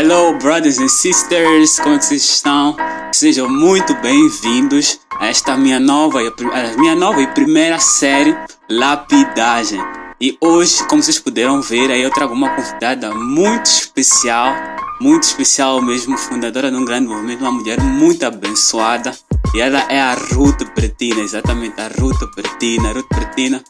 Hello, 0.00 0.32
brothers 0.38 0.78
and 0.78 0.86
sisters, 0.86 1.80
como 1.80 1.96
é 1.96 1.98
que 1.98 2.04
vocês 2.04 2.22
estão? 2.22 2.76
Sejam 3.12 3.48
muito 3.48 3.96
bem-vindos 3.96 5.00
a 5.18 5.26
esta 5.26 5.56
minha 5.56 5.80
nova, 5.80 6.20
a 6.20 6.76
minha 6.78 6.94
nova 6.94 7.20
e 7.20 7.26
primeira 7.26 7.80
série 7.80 8.32
Lapidagem. 8.70 9.80
E 10.20 10.38
hoje, 10.40 10.86
como 10.86 11.02
vocês 11.02 11.18
puderam 11.18 11.60
ver, 11.60 11.90
aí 11.90 12.00
eu 12.00 12.12
trago 12.12 12.32
uma 12.32 12.48
convidada 12.48 13.12
muito 13.12 13.66
especial, 13.66 14.54
muito 15.00 15.24
especial 15.24 15.82
mesmo, 15.82 16.16
fundadora 16.16 16.70
de 16.70 16.76
um 16.76 16.84
grande 16.84 17.08
movimento, 17.08 17.40
uma 17.40 17.50
mulher 17.50 17.80
muito 17.80 18.24
abençoada. 18.24 19.12
E 19.52 19.60
ela 19.60 19.84
é 19.88 20.00
a 20.00 20.14
Ruth 20.14 20.62
Pretina, 20.76 21.22
exatamente, 21.22 21.74
a 21.80 21.88
Ruth 22.00 22.20
Pretina. 22.36 22.92
Ruth 22.92 23.08
Pretina, 23.08 23.64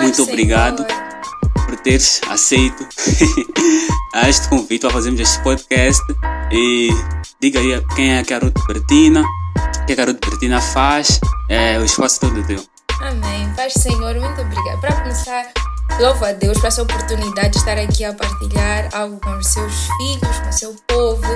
muito 0.00 0.22
obrigado 0.22 0.86
por 1.66 1.76
teres 1.80 2.20
aceito 2.28 2.86
este 4.28 4.48
convite 4.48 4.82
para 4.82 4.90
fazermos 4.90 5.20
este 5.20 5.38
podcast. 5.40 6.02
E 6.50 6.88
diga 7.40 7.60
aí 7.60 7.84
quem 7.94 8.12
é 8.12 8.20
a 8.20 8.38
Ruth 8.38 8.66
Bertina, 8.66 9.22
o 9.22 9.86
que, 9.86 9.92
é 9.92 10.02
a 10.02 10.06
Ruth 10.06 10.24
Bertina 10.24 10.60
faz, 10.60 11.20
é, 11.48 11.78
o 11.78 11.84
espaço 11.84 12.20
todo 12.20 12.42
teu. 12.44 12.64
Amém. 13.00 13.52
Paz, 13.56 13.74
Senhor, 13.74 14.14
muito 14.14 14.40
obrigada. 14.40 14.78
Para 14.80 14.92
começar, 15.00 15.52
louvo 16.00 16.24
a 16.24 16.32
Deus 16.32 16.58
por 16.58 16.68
essa 16.68 16.82
oportunidade 16.82 17.50
de 17.50 17.58
estar 17.58 17.78
aqui 17.78 18.04
a 18.04 18.14
partilhar 18.14 18.88
algo 18.94 19.20
com 19.20 19.36
os 19.36 19.46
seus 19.46 19.88
filhos, 19.98 20.38
com 20.38 20.48
o 20.48 20.52
seu 20.52 20.76
povo. 20.86 21.26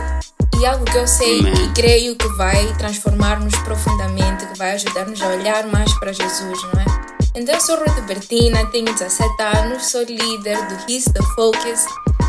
E 0.61 0.67
algo 0.67 0.85
que 0.85 0.99
eu 0.99 1.07
sei 1.07 1.41
Amém. 1.41 1.55
e 1.55 1.73
creio 1.73 2.17
que 2.17 2.29
vai 2.37 2.67
transformar-nos 2.77 3.55
profundamente, 3.61 4.47
que 4.47 4.59
vai 4.59 4.73
ajudar-nos 4.73 5.21
a 5.23 5.29
olhar 5.29 5.67
mais 5.67 5.93
para 5.99 6.13
Jesus, 6.13 6.63
não 6.63 6.81
é? 6.81 7.00
Então, 7.35 7.55
eu 7.55 7.61
sou 7.61 7.77
Ruth 7.77 8.01
Bertina, 8.07 8.67
tenho 8.67 8.87
17 8.87 9.43
anos, 9.57 9.87
sou 9.87 10.03
líder 10.03 10.57
do 10.67 10.93
His 10.93 11.05
the 11.05 11.23
Focus, 11.37 11.85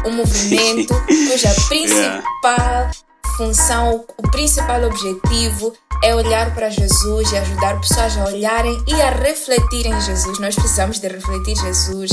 um 0.05 0.11
movimento 0.11 0.93
cuja 1.27 1.49
principal 1.67 2.91
função, 3.35 4.05
o 4.17 4.29
principal 4.29 4.83
objetivo 4.83 5.73
é 6.03 6.13
olhar 6.13 6.53
para 6.53 6.69
Jesus 6.69 7.31
e 7.31 7.37
ajudar 7.37 7.79
pessoas 7.79 8.15
a 8.17 8.25
olharem 8.25 8.77
e 8.87 9.01
a 9.01 9.09
refletirem 9.09 9.99
Jesus. 10.01 10.37
Nós 10.37 10.53
precisamos 10.53 10.99
de 10.99 11.07
refletir 11.07 11.55
Jesus. 11.57 12.11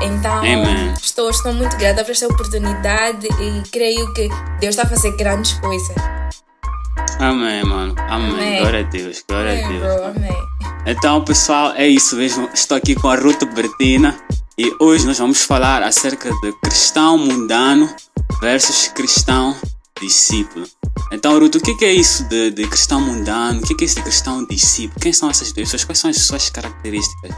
Então, 0.00 0.42
estou, 0.94 1.28
estou 1.28 1.52
muito 1.52 1.76
grata 1.76 2.02
por 2.02 2.12
esta 2.12 2.26
oportunidade 2.26 3.26
e 3.26 3.68
creio 3.70 4.12
que 4.14 4.28
Deus 4.60 4.76
está 4.76 4.84
a 4.84 4.86
fazer 4.86 5.14
grandes 5.16 5.52
coisas. 5.60 5.96
Amém, 7.18 7.62
mano. 7.64 7.94
Amém. 7.98 8.30
Amém. 8.30 8.60
Glória 8.60 8.80
a 8.80 8.82
Deus. 8.84 9.24
Glória 9.28 9.52
amém, 9.52 9.64
a 9.64 9.68
Deus. 9.68 9.82
Bro, 9.82 10.04
amém. 10.04 10.59
Então, 10.86 11.22
pessoal, 11.24 11.74
é 11.74 11.86
isso 11.86 12.16
mesmo. 12.16 12.48
Estou 12.54 12.76
aqui 12.76 12.94
com 12.94 13.08
a 13.08 13.14
Ruth 13.14 13.44
Bertina 13.54 14.18
e 14.58 14.72
hoje 14.80 15.06
nós 15.06 15.18
vamos 15.18 15.42
falar 15.42 15.82
acerca 15.82 16.30
de 16.40 16.52
cristão 16.60 17.18
mundano 17.18 17.94
versus 18.40 18.88
cristão 18.88 19.54
discípulo. 20.00 20.66
Então, 21.12 21.38
Ruth, 21.38 21.56
o 21.56 21.60
que 21.60 21.84
é 21.84 21.92
isso 21.92 22.24
de, 22.24 22.50
de 22.50 22.66
cristão 22.66 23.00
mundano? 23.00 23.60
O 23.60 23.62
que 23.62 23.84
é 23.84 23.86
isso 23.86 23.96
de 23.96 24.02
cristão 24.02 24.44
discípulo? 24.46 24.98
Quem 25.00 25.12
são 25.12 25.28
essas 25.30 25.52
duas 25.52 25.70
pessoas? 25.70 25.84
Quais 25.84 25.98
são 25.98 26.10
as 26.10 26.16
suas 26.16 26.48
características? 26.48 27.30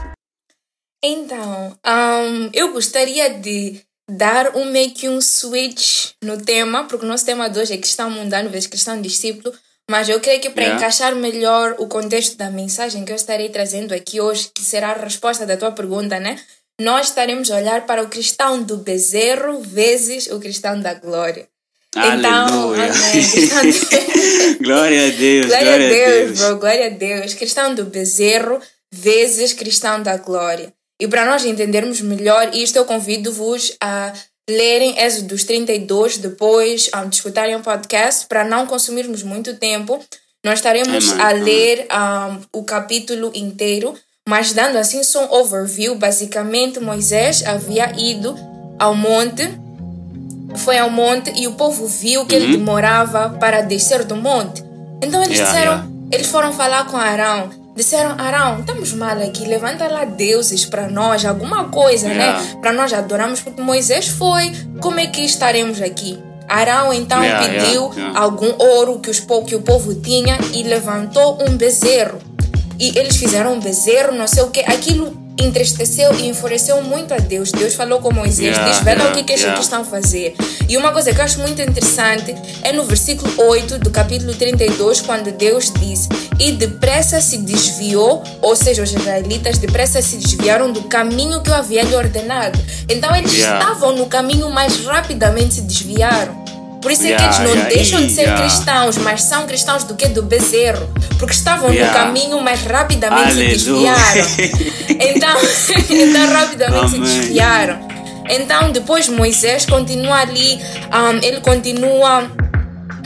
Então, 1.03 1.77
um, 1.85 2.49
eu 2.53 2.71
gostaria 2.71 3.29
de 3.29 3.81
dar 4.09 4.55
um 4.55 4.71
meio 4.71 4.93
que 4.93 5.09
um 5.09 5.19
switch 5.19 6.11
no 6.23 6.41
tema, 6.41 6.85
porque 6.85 7.05
o 7.05 7.09
nosso 7.09 7.25
tema 7.25 7.49
de 7.49 7.59
hoje 7.59 7.73
é 7.73 7.77
cristão 7.77 8.09
mundano 8.09 8.49
versus 8.49 8.67
cristão 8.67 9.01
discípulo, 9.01 9.53
mas 9.89 10.09
eu 10.09 10.19
creio 10.19 10.39
que 10.39 10.49
para 10.49 10.63
yeah. 10.63 10.79
encaixar 10.79 11.15
melhor 11.15 11.75
o 11.77 11.87
contexto 11.87 12.37
da 12.37 12.49
mensagem 12.49 13.03
que 13.03 13.11
eu 13.11 13.15
estarei 13.15 13.49
trazendo 13.49 13.93
aqui 13.93 14.21
hoje, 14.21 14.49
que 14.53 14.63
será 14.63 14.91
a 14.91 15.03
resposta 15.03 15.45
da 15.45 15.57
tua 15.57 15.71
pergunta, 15.71 16.19
né? 16.19 16.39
Nós 16.79 17.07
estaremos 17.07 17.51
a 17.51 17.57
olhar 17.57 17.85
para 17.85 18.01
o 18.01 18.07
cristão 18.07 18.63
do 18.63 18.77
bezerro 18.77 19.59
vezes 19.61 20.27
o 20.27 20.39
cristão 20.39 20.79
da 20.79 20.93
glória. 20.93 21.47
Então, 21.95 22.73
amém. 22.73 24.57
glória 24.63 25.07
a 25.07 25.09
Deus. 25.11 25.45
Glória, 25.45 25.65
glória 25.65 25.73
a 25.73 25.77
Deus, 25.77 26.25
Deus, 26.27 26.39
bro. 26.39 26.57
Glória 26.57 26.85
a 26.87 26.89
Deus. 26.89 27.33
Cristão 27.35 27.75
do 27.75 27.85
bezerro 27.85 28.59
vezes 28.91 29.53
cristão 29.53 30.01
da 30.01 30.17
glória. 30.17 30.73
E 30.99 31.07
para 31.07 31.25
nós 31.25 31.45
entendermos 31.45 32.01
melhor 32.01 32.55
isto, 32.55 32.77
eu 32.77 32.85
convido-vos 32.85 33.75
a 33.81 34.13
lerem 34.49 34.99
Êxodos 34.99 35.43
32, 35.43 36.17
depois 36.17 36.89
um, 36.95 37.09
escutarem 37.09 37.55
o 37.55 37.61
podcast, 37.61 38.25
para 38.27 38.43
não 38.43 38.65
consumirmos 38.65 39.23
muito 39.23 39.55
tempo. 39.55 40.03
Nós 40.43 40.59
estaremos 40.59 41.11
a 41.19 41.31
ler 41.31 41.87
um, 41.91 42.59
o 42.59 42.63
capítulo 42.63 43.31
inteiro, 43.33 43.93
mas 44.27 44.51
dando 44.51 44.77
assim 44.77 45.01
só 45.03 45.25
um 45.25 45.39
overview. 45.39 45.95
Basicamente, 45.95 46.79
Moisés 46.79 47.45
havia 47.45 47.93
ido 47.97 48.35
ao 48.77 48.93
monte, 48.93 49.49
foi 50.57 50.77
ao 50.77 50.89
monte 50.89 51.31
e 51.39 51.47
o 51.47 51.53
povo 51.53 51.87
viu 51.87 52.25
que 52.25 52.35
uhum. 52.35 52.41
ele 52.41 52.57
demorava 52.57 53.29
para 53.39 53.61
descer 53.61 54.03
do 54.03 54.17
monte. 54.17 54.61
Então 55.01 55.23
eles 55.23 55.37
yeah, 55.37 55.51
disseram, 55.51 55.71
yeah. 55.73 55.87
eles 56.11 56.27
foram 56.27 56.51
falar 56.51 56.85
com 56.87 56.97
Arão 56.97 57.62
Disseram, 57.75 58.15
Arão, 58.19 58.59
estamos 58.59 58.93
mal 58.93 59.17
aqui, 59.17 59.45
levanta 59.45 59.87
lá 59.87 60.05
deuses 60.05 60.63
para 60.63 60.87
nós, 60.87 61.25
alguma 61.25 61.69
coisa, 61.69 62.07
né? 62.07 62.13
yeah. 62.13 62.41
né? 62.41 62.57
Para 62.61 62.71
nós 62.71 62.93
adorarmos, 62.93 63.41
porque 63.41 63.61
Moisés 63.61 64.07
foi, 64.07 64.51
como 64.79 64.99
é 64.99 65.07
que 65.07 65.21
estaremos 65.21 65.81
aqui? 65.81 66.19
Arão 66.47 66.93
então 66.93 67.23
yeah, 67.23 67.47
pediu 67.47 67.91
yeah, 67.93 68.19
algum 68.19 68.53
ouro 68.59 68.99
que, 68.99 69.09
os, 69.09 69.19
que 69.19 69.55
o 69.55 69.61
povo 69.61 69.95
tinha 69.95 70.37
e 70.53 70.61
levantou 70.61 71.39
um 71.41 71.57
bezerro. 71.57 72.19
E 72.79 72.97
eles 72.97 73.15
fizeram 73.15 73.53
um 73.53 73.59
bezerro, 73.59 74.13
não 74.13 74.27
sei 74.27 74.43
o 74.43 74.49
que, 74.49 74.59
aquilo 74.59 75.22
entristeceu 75.39 76.13
e 76.19 76.27
enfureceu 76.27 76.81
muito 76.81 77.13
a 77.13 77.17
Deus. 77.17 77.51
Deus 77.51 77.73
falou 77.73 77.99
com 77.99 78.13
Moisés, 78.13 78.55
yeah, 78.55 78.69
diz, 78.69 78.83
vê 78.83 78.91
yeah, 78.91 79.09
o 79.09 79.13
que, 79.13 79.23
que 79.23 79.33
yeah. 79.33 79.59
estão 79.59 79.81
a 79.81 79.85
fazer. 79.85 80.35
E 80.67 80.77
uma 80.77 80.91
coisa 80.91 81.13
que 81.13 81.19
eu 81.19 81.23
acho 81.23 81.39
muito 81.39 81.61
interessante 81.61 82.35
é 82.61 82.71
no 82.71 82.83
versículo 82.83 83.31
8 83.37 83.79
do 83.79 83.89
capítulo 83.89 84.33
32, 84.33 85.01
quando 85.01 85.31
Deus 85.31 85.71
diz, 85.79 86.07
e 86.39 86.51
depressa 86.51 87.19
se 87.21 87.37
desviou, 87.37 88.23
ou 88.41 88.55
seja, 88.55 88.83
os 88.83 88.91
israelitas 88.91 89.57
depressa 89.57 90.01
se 90.01 90.17
desviaram 90.17 90.71
do 90.71 90.83
caminho 90.83 91.41
que 91.41 91.49
eu 91.49 91.55
havia 91.55 91.83
lhe 91.83 91.95
ordenado. 91.95 92.59
Então 92.87 93.15
eles 93.15 93.33
estavam 93.33 93.95
no 93.95 94.05
caminho, 94.05 94.49
mas 94.49 94.85
rapidamente 94.85 95.55
se 95.55 95.61
desviaram. 95.61 96.42
Por 96.83 96.91
isso 96.91 97.07
é 97.07 97.15
que 97.15 97.23
eles 97.23 97.39
não 97.39 97.55
deixam 97.69 98.05
de 98.05 98.11
ser 98.11 98.35
cristãos, 98.35 98.97
mas 98.97 99.23
são 99.23 99.47
cristãos 99.47 99.85
do 99.85 99.95
que? 99.95 100.05
Do 100.09 100.21
bezerro. 100.21 100.87
Porque 101.17 101.33
estavam 101.33 101.71
no 101.73 101.89
caminho, 101.93 102.41
mas 102.41 102.61
rapidamente 102.65 103.31
Aleluia. 103.31 103.57
se 103.57 103.65
desviaram. 103.65 104.73
Então, 104.93 105.39
então 105.89 106.33
rapidamente 106.33 106.95
Amém. 106.95 107.05
se 107.07 107.19
desviaram. 107.19 107.79
Então, 108.29 108.71
depois 108.71 109.07
Moisés 109.07 109.65
continua 109.65 110.17
ali, 110.17 110.59
um, 110.91 111.25
ele 111.25 111.39
continua 111.39 112.29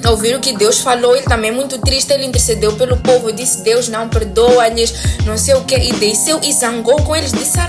a 0.04 0.10
ouvir 0.10 0.36
o 0.36 0.40
que 0.40 0.56
Deus 0.58 0.80
falou. 0.80 1.16
Ele 1.16 1.26
também 1.26 1.52
é 1.52 1.54
muito 1.54 1.78
triste, 1.80 2.12
ele 2.12 2.26
intercedeu 2.26 2.74
pelo 2.74 2.98
povo, 2.98 3.32
disse: 3.32 3.62
Deus 3.62 3.88
não 3.88 4.10
perdoa-lhes, 4.10 4.94
não 5.26 5.38
sei 5.38 5.54
o 5.54 5.64
que, 5.64 5.76
e 5.76 5.94
desceu 5.94 6.40
e 6.44 6.52
zangou 6.52 7.02
com 7.04 7.16
eles. 7.16 7.32
Disse: 7.32 7.60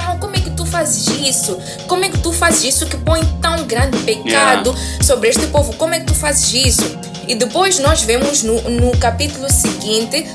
Arão, 0.75 0.89
como 0.89 0.89
é 0.89 0.89
que 0.89 0.99
tu 0.99 1.03
fazes 1.03 1.07
isso? 1.29 1.59
Como 1.87 2.05
é 2.05 2.09
que 2.09 2.19
tu 2.19 2.33
fazes 2.33 2.65
isso 2.65 2.87
que 2.87 2.97
põe 2.99 3.25
tão 3.41 3.65
grande 3.65 3.97
pecado 3.99 4.71
yeah. 4.71 5.05
sobre 5.05 5.29
este 5.29 5.47
povo? 5.49 5.73
Como 5.75 5.95
é 5.95 6.01
que 6.01 6.07
tu 6.07 6.15
fazes 6.15 6.53
isso? 6.53 6.99
E 7.27 7.35
depois 7.35 7.79
nós 7.79 8.03
vemos 8.03 8.43
no, 8.43 8.61
no 8.71 8.97
capítulo 8.99 9.51
seguinte 9.51 10.27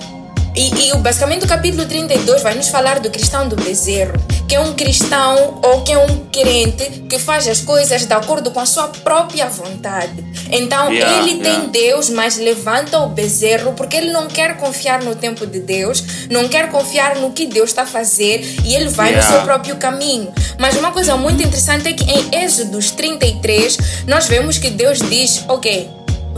e, 0.56 0.90
e 0.90 0.98
basicamente 0.98 1.46
o 1.46 1.48
capítulo 1.48 1.86
32 1.86 2.44
vai 2.44 2.54
nos 2.54 2.68
falar 2.68 3.00
do 3.00 3.10
cristão 3.10 3.48
do 3.48 3.56
bezerro, 3.56 4.14
que 4.48 4.56
é 4.56 4.60
um 4.60 4.74
cristão 4.74 5.60
ou 5.64 5.82
que 5.82 5.92
é 5.92 5.98
um 5.98 6.26
crente 6.32 7.04
que 7.10 7.18
faz 7.18 7.48
as 7.48 7.62
coisas 7.62 8.06
de 8.06 8.14
acordo 8.14 8.52
com 8.52 8.60
a 8.60 8.66
sua 8.66 8.88
própria 8.88 9.48
vontade. 9.48 10.24
Então 10.52 10.92
yeah, 10.92 11.20
ele 11.20 11.42
yeah. 11.42 11.62
tem 11.62 11.70
Deus, 11.70 12.10
mas 12.10 12.38
levanta 12.38 13.00
o 13.00 13.10
bezerro 13.10 13.74
porque 13.74 13.98
ele 13.98 14.12
não 14.12 14.28
quer 14.28 14.58
confiar 14.58 15.02
no 15.02 15.16
tempo 15.16 15.48
de 15.48 15.60
Deus, 15.60 16.04
não 16.30 16.48
quer 16.48 16.70
confiar 16.70 17.16
no 17.16 17.32
que 17.32 17.48
Deus 17.48 17.72
está 17.72 17.82
a 17.82 17.88
fazer 17.88 18.44
e 18.64 18.76
ele 18.76 18.90
vai 18.90 19.10
yeah. 19.10 19.26
no 19.26 19.36
seu 19.36 19.44
próprio 19.44 19.76
caminho. 19.78 20.32
Mas 20.60 20.78
uma 20.78 20.92
coisa 20.92 21.18
muito 21.18 21.42
interessante 21.42 21.88
é 21.88 21.94
que 21.94 22.04
em 22.04 22.44
Êxodos 22.44 22.92
33 22.92 23.78
nós 24.08 24.28
vemos 24.28 24.60
que 24.60 24.70
Deus 24.70 25.00
diz: 25.00 25.44
Ok, 25.48 25.90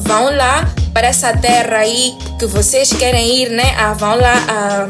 vão 0.06 0.36
lá 0.36 0.66
para 0.94 1.08
essa 1.08 1.36
terra 1.36 1.78
aí 1.80 2.16
que 2.40 2.46
vocês 2.46 2.94
querem 2.94 3.42
ir, 3.42 3.50
né? 3.50 3.76
Ah, 3.78 3.94
vão 3.94 4.16
lá. 4.16 4.34
Ah, 4.48 4.88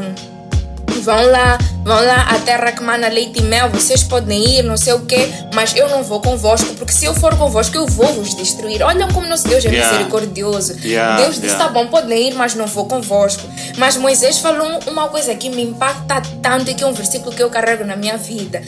vão 1.06 1.30
lá 1.30 1.56
vão 1.86 2.04
lá 2.04 2.22
à 2.22 2.38
terra 2.40 2.72
que 2.72 2.82
mana 2.82 3.06
leite 3.06 3.38
e 3.38 3.42
mel, 3.42 3.70
vocês 3.70 4.02
podem 4.02 4.58
ir, 4.58 4.64
não 4.64 4.76
sei 4.76 4.92
o 4.94 5.06
quê, 5.06 5.28
mas 5.54 5.76
eu 5.76 5.88
não 5.88 6.02
vou 6.02 6.20
convosco, 6.20 6.74
porque 6.74 6.92
se 6.92 7.04
eu 7.04 7.14
for 7.14 7.36
convosco, 7.36 7.76
eu 7.76 7.86
vou 7.86 8.12
vos 8.12 8.34
destruir. 8.34 8.82
Olha 8.82 9.06
como 9.06 9.24
nosso 9.28 9.46
Deus 9.46 9.64
é 9.64 9.68
yeah. 9.68 9.92
misericordioso. 9.92 10.76
Yeah. 10.84 11.22
Deus 11.22 11.36
disse: 11.36 11.46
yeah. 11.46 11.64
tá 11.64 11.70
bom, 11.70 11.86
podem 11.86 12.30
ir, 12.30 12.34
mas 12.34 12.56
não 12.56 12.66
vou 12.66 12.86
convosco. 12.86 13.48
Mas 13.78 13.96
Moisés 13.96 14.38
falou 14.38 14.80
uma 14.88 15.06
coisa 15.08 15.32
que 15.36 15.48
me 15.48 15.62
impacta 15.62 16.20
tanto 16.42 16.72
e 16.72 16.74
que 16.74 16.82
é 16.82 16.86
um 16.88 16.92
versículo 16.92 17.32
que 17.32 17.40
eu 17.40 17.48
carrego 17.48 17.84
na 17.84 17.94
minha 17.94 18.16
vida. 18.16 18.60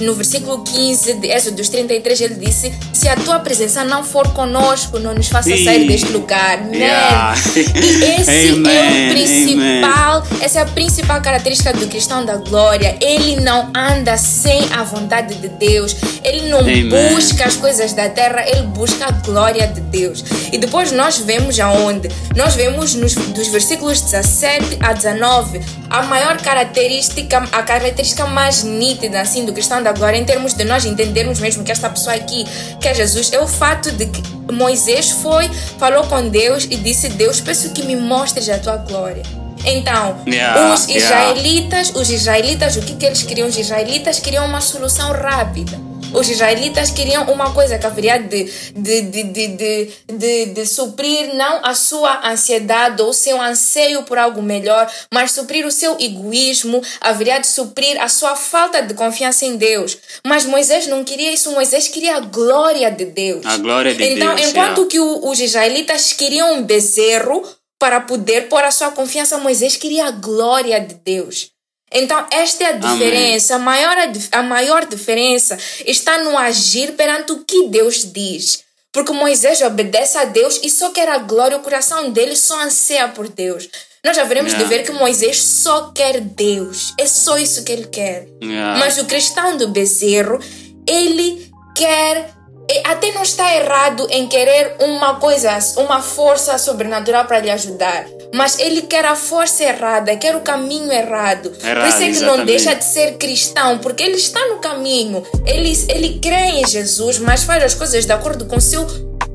No 0.00 0.14
versículo 0.14 0.64
15 0.64 1.14
de 1.14 1.28
Êxodo 1.28 1.62
33, 1.62 2.20
ele 2.22 2.34
disse: 2.36 2.72
Se 2.94 3.06
a 3.06 3.16
tua 3.16 3.38
presença 3.40 3.84
não 3.84 4.02
for 4.02 4.32
conosco, 4.32 4.98
não 4.98 5.12
nos 5.12 5.28
faça 5.28 5.50
sair 5.50 5.86
deste 5.86 6.10
lugar. 6.10 6.58
E 6.72 8.20
esse 8.20 8.48
Amen. 8.54 8.76
é 8.76 9.08
o 9.08 9.12
principal, 9.12 10.22
Amen. 10.22 10.38
essa 10.40 10.60
é 10.60 10.62
a 10.62 10.66
principal 10.66 11.20
característica 11.20 11.70
do 11.74 11.81
cristão 11.88 12.24
da 12.24 12.36
glória 12.36 12.52
glória, 12.62 12.96
ele 13.00 13.40
não 13.40 13.70
anda 13.74 14.16
sem 14.16 14.72
a 14.72 14.82
vontade 14.82 15.34
de 15.36 15.48
Deus, 15.48 15.96
ele 16.22 16.48
não 16.48 16.60
Amen. 16.60 16.88
busca 16.88 17.44
as 17.44 17.56
coisas 17.56 17.92
da 17.92 18.08
terra, 18.08 18.44
ele 18.46 18.62
busca 18.68 19.06
a 19.06 19.10
glória 19.10 19.66
de 19.66 19.80
Deus. 19.80 20.24
E 20.52 20.58
depois 20.58 20.92
nós 20.92 21.18
vemos 21.18 21.58
aonde? 21.58 22.08
Nós 22.36 22.54
vemos 22.54 22.94
nos, 22.94 23.14
dos 23.14 23.48
versículos 23.48 24.00
17 24.00 24.78
a 24.80 24.92
19 24.92 25.60
a 25.90 26.02
maior 26.04 26.40
característica, 26.40 27.38
a 27.52 27.62
característica 27.62 28.26
mais 28.26 28.62
nítida 28.62 29.20
assim 29.20 29.44
do 29.44 29.52
cristão 29.52 29.82
da 29.82 29.92
glória, 29.92 30.16
em 30.16 30.24
termos 30.24 30.54
de 30.54 30.64
nós 30.64 30.84
entendermos 30.84 31.40
mesmo 31.40 31.64
que 31.64 31.72
esta 31.72 31.90
pessoa 31.90 32.14
aqui, 32.14 32.44
que 32.80 32.88
é 32.88 32.94
Jesus, 32.94 33.32
é 33.32 33.40
o 33.40 33.46
fato 33.46 33.90
de 33.92 34.06
que 34.06 34.22
Moisés 34.52 35.10
foi, 35.10 35.50
falou 35.78 36.04
com 36.04 36.28
Deus 36.28 36.64
e 36.64 36.76
disse: 36.76 37.08
Deus, 37.08 37.40
peço 37.40 37.70
que 37.70 37.82
me 37.82 37.96
mostres 37.96 38.48
a 38.48 38.58
tua 38.58 38.76
glória. 38.76 39.41
Então, 39.64 40.22
Yeah, 40.26 40.72
os 40.72 40.88
yeah. 40.88 41.04
israelitas, 41.04 41.92
os 41.94 42.10
israelitas, 42.10 42.76
o 42.76 42.82
que, 42.82 42.96
que 42.96 43.06
eles 43.06 43.22
queriam? 43.22 43.48
Os 43.48 43.56
israelitas 43.56 44.18
queriam 44.18 44.44
uma 44.46 44.60
solução 44.60 45.12
rápida. 45.12 45.78
Os 46.12 46.28
israelitas 46.28 46.90
queriam 46.90 47.24
uma 47.32 47.52
coisa 47.52 47.78
que 47.78 47.86
haveria 47.86 48.18
de, 48.18 48.44
de, 48.74 49.00
de, 49.02 49.22
de, 49.22 49.48
de, 49.48 49.92
de, 50.12 50.46
de 50.46 50.66
suprir 50.66 51.34
não 51.34 51.64
a 51.64 51.74
sua 51.74 52.28
ansiedade 52.28 53.00
ou 53.00 53.08
o 53.08 53.14
seu 53.14 53.40
anseio 53.40 54.02
por 54.02 54.18
algo 54.18 54.42
melhor, 54.42 54.90
mas 55.12 55.32
suprir 55.32 55.64
o 55.64 55.70
seu 55.70 55.96
egoísmo, 55.98 56.82
haveria 57.00 57.38
de 57.38 57.46
suprir 57.46 58.00
a 58.00 58.08
sua 58.08 58.36
falta 58.36 58.82
de 58.82 58.92
confiança 58.92 59.46
em 59.46 59.56
Deus. 59.56 59.96
Mas 60.26 60.44
Moisés 60.44 60.86
não 60.86 61.02
queria 61.02 61.32
isso, 61.32 61.50
Moisés 61.52 61.88
queria 61.88 62.16
a 62.16 62.20
glória 62.20 62.90
de 62.90 63.06
Deus. 63.06 63.46
A 63.46 63.56
glória 63.56 63.94
de 63.94 64.04
então, 64.04 64.34
Deus, 64.34 64.50
enquanto 64.50 64.78
yeah. 64.78 64.90
que 64.90 65.00
os 65.00 65.40
israelitas 65.40 66.12
queriam 66.12 66.54
um 66.54 66.62
bezerro 66.62 67.42
para 67.82 68.00
poder 68.00 68.42
pôr 68.48 68.62
a 68.62 68.70
sua 68.70 68.92
confiança, 68.92 69.38
Moisés 69.38 69.76
queria 69.76 70.06
a 70.06 70.10
glória 70.12 70.78
de 70.78 70.94
Deus. 71.04 71.50
Então, 71.90 72.24
esta 72.30 72.62
é 72.62 72.66
a 72.68 72.72
diferença. 72.76 73.56
A 73.56 73.58
maior, 73.58 73.96
a 74.30 74.40
maior 74.40 74.86
diferença 74.86 75.58
está 75.84 76.16
no 76.18 76.38
agir 76.38 76.92
perante 76.92 77.32
o 77.32 77.42
que 77.42 77.66
Deus 77.66 78.04
diz. 78.12 78.62
Porque 78.92 79.12
Moisés 79.12 79.60
obedece 79.62 80.16
a 80.16 80.24
Deus 80.24 80.60
e 80.62 80.70
só 80.70 80.90
quer 80.90 81.08
a 81.08 81.18
glória, 81.18 81.56
o 81.56 81.60
coração 81.60 82.08
dele 82.12 82.36
só 82.36 82.62
anseia 82.62 83.08
por 83.08 83.28
Deus. 83.28 83.68
Nós 84.04 84.16
haveremos 84.16 84.52
de 84.52 84.58
Yeah. 84.58 84.76
ver 84.76 84.84
que 84.84 84.92
Moisés 84.92 85.42
só 85.42 85.90
quer 85.90 86.20
Deus. 86.20 86.94
É 87.00 87.06
só 87.08 87.36
isso 87.36 87.64
que 87.64 87.72
ele 87.72 87.88
quer. 87.88 88.28
Yeah. 88.40 88.78
Mas 88.78 88.96
o 88.98 89.06
cristão 89.06 89.56
do 89.56 89.70
bezerro, 89.70 90.38
ele 90.86 91.50
quer. 91.76 92.32
E 92.70 92.82
Até 92.86 93.12
não 93.12 93.22
está 93.22 93.54
errado 93.54 94.06
em 94.10 94.26
querer 94.28 94.76
uma 94.80 95.16
coisa, 95.16 95.58
uma 95.76 96.00
força 96.00 96.56
sobrenatural 96.58 97.24
para 97.24 97.40
lhe 97.40 97.50
ajudar. 97.50 98.06
Mas 98.34 98.58
ele 98.58 98.82
quer 98.82 99.04
a 99.04 99.14
força 99.14 99.62
errada, 99.62 100.16
quer 100.16 100.34
o 100.34 100.40
caminho 100.40 100.90
errado. 100.90 101.50
Por 101.50 101.68
Errado, 101.68 101.88
isso 101.88 102.02
é 102.02 102.06
que 102.06 102.20
não 102.20 102.34
exatamente. 102.34 102.46
deixa 102.46 102.74
de 102.74 102.84
ser 102.84 103.12
cristão, 103.18 103.78
porque 103.78 104.02
ele 104.02 104.16
está 104.16 104.40
no 104.48 104.56
caminho. 104.58 105.22
Ele, 105.44 105.70
ele 105.88 106.18
crê 106.18 106.60
em 106.60 106.66
Jesus, 106.66 107.18
mas 107.18 107.42
faz 107.42 107.62
as 107.62 107.74
coisas 107.74 108.06
de 108.06 108.12
acordo 108.12 108.46
com 108.46 108.56
o 108.56 108.60
seu 108.60 108.86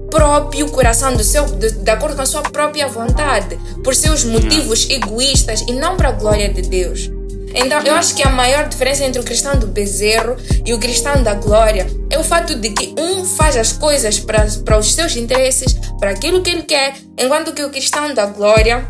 próprio 0.09 0.69
coração, 0.71 1.13
do 1.13 1.23
seu, 1.23 1.45
de, 1.45 1.71
de 1.71 1.91
acordo 1.91 2.15
com 2.15 2.21
a 2.21 2.25
sua 2.25 2.41
própria 2.41 2.87
vontade, 2.87 3.59
por 3.83 3.93
seus 3.93 4.23
motivos 4.23 4.89
egoístas 4.89 5.61
e 5.67 5.73
não 5.73 5.95
para 5.95 6.09
a 6.09 6.13
glória 6.13 6.51
de 6.51 6.61
Deus. 6.61 7.16
Então, 7.53 7.81
eu 7.81 7.95
acho 7.95 8.15
que 8.15 8.23
a 8.23 8.29
maior 8.29 8.67
diferença 8.67 9.03
entre 9.03 9.21
o 9.21 9.23
cristão 9.23 9.57
do 9.57 9.67
bezerro 9.67 10.35
e 10.65 10.73
o 10.73 10.79
cristão 10.79 11.23
da 11.23 11.33
glória 11.33 11.87
é 12.09 12.17
o 12.17 12.23
fato 12.23 12.55
de 12.55 12.69
que 12.71 12.93
um 12.99 13.25
faz 13.25 13.55
as 13.55 13.71
coisas 13.71 14.19
para, 14.19 14.45
para 14.65 14.77
os 14.77 14.93
seus 14.93 15.15
interesses, 15.15 15.73
para 15.99 16.11
aquilo 16.11 16.41
que 16.41 16.49
ele 16.49 16.63
quer, 16.63 16.95
enquanto 17.17 17.53
que 17.53 17.63
o 17.63 17.69
cristão 17.69 18.13
da 18.13 18.25
glória 18.25 18.85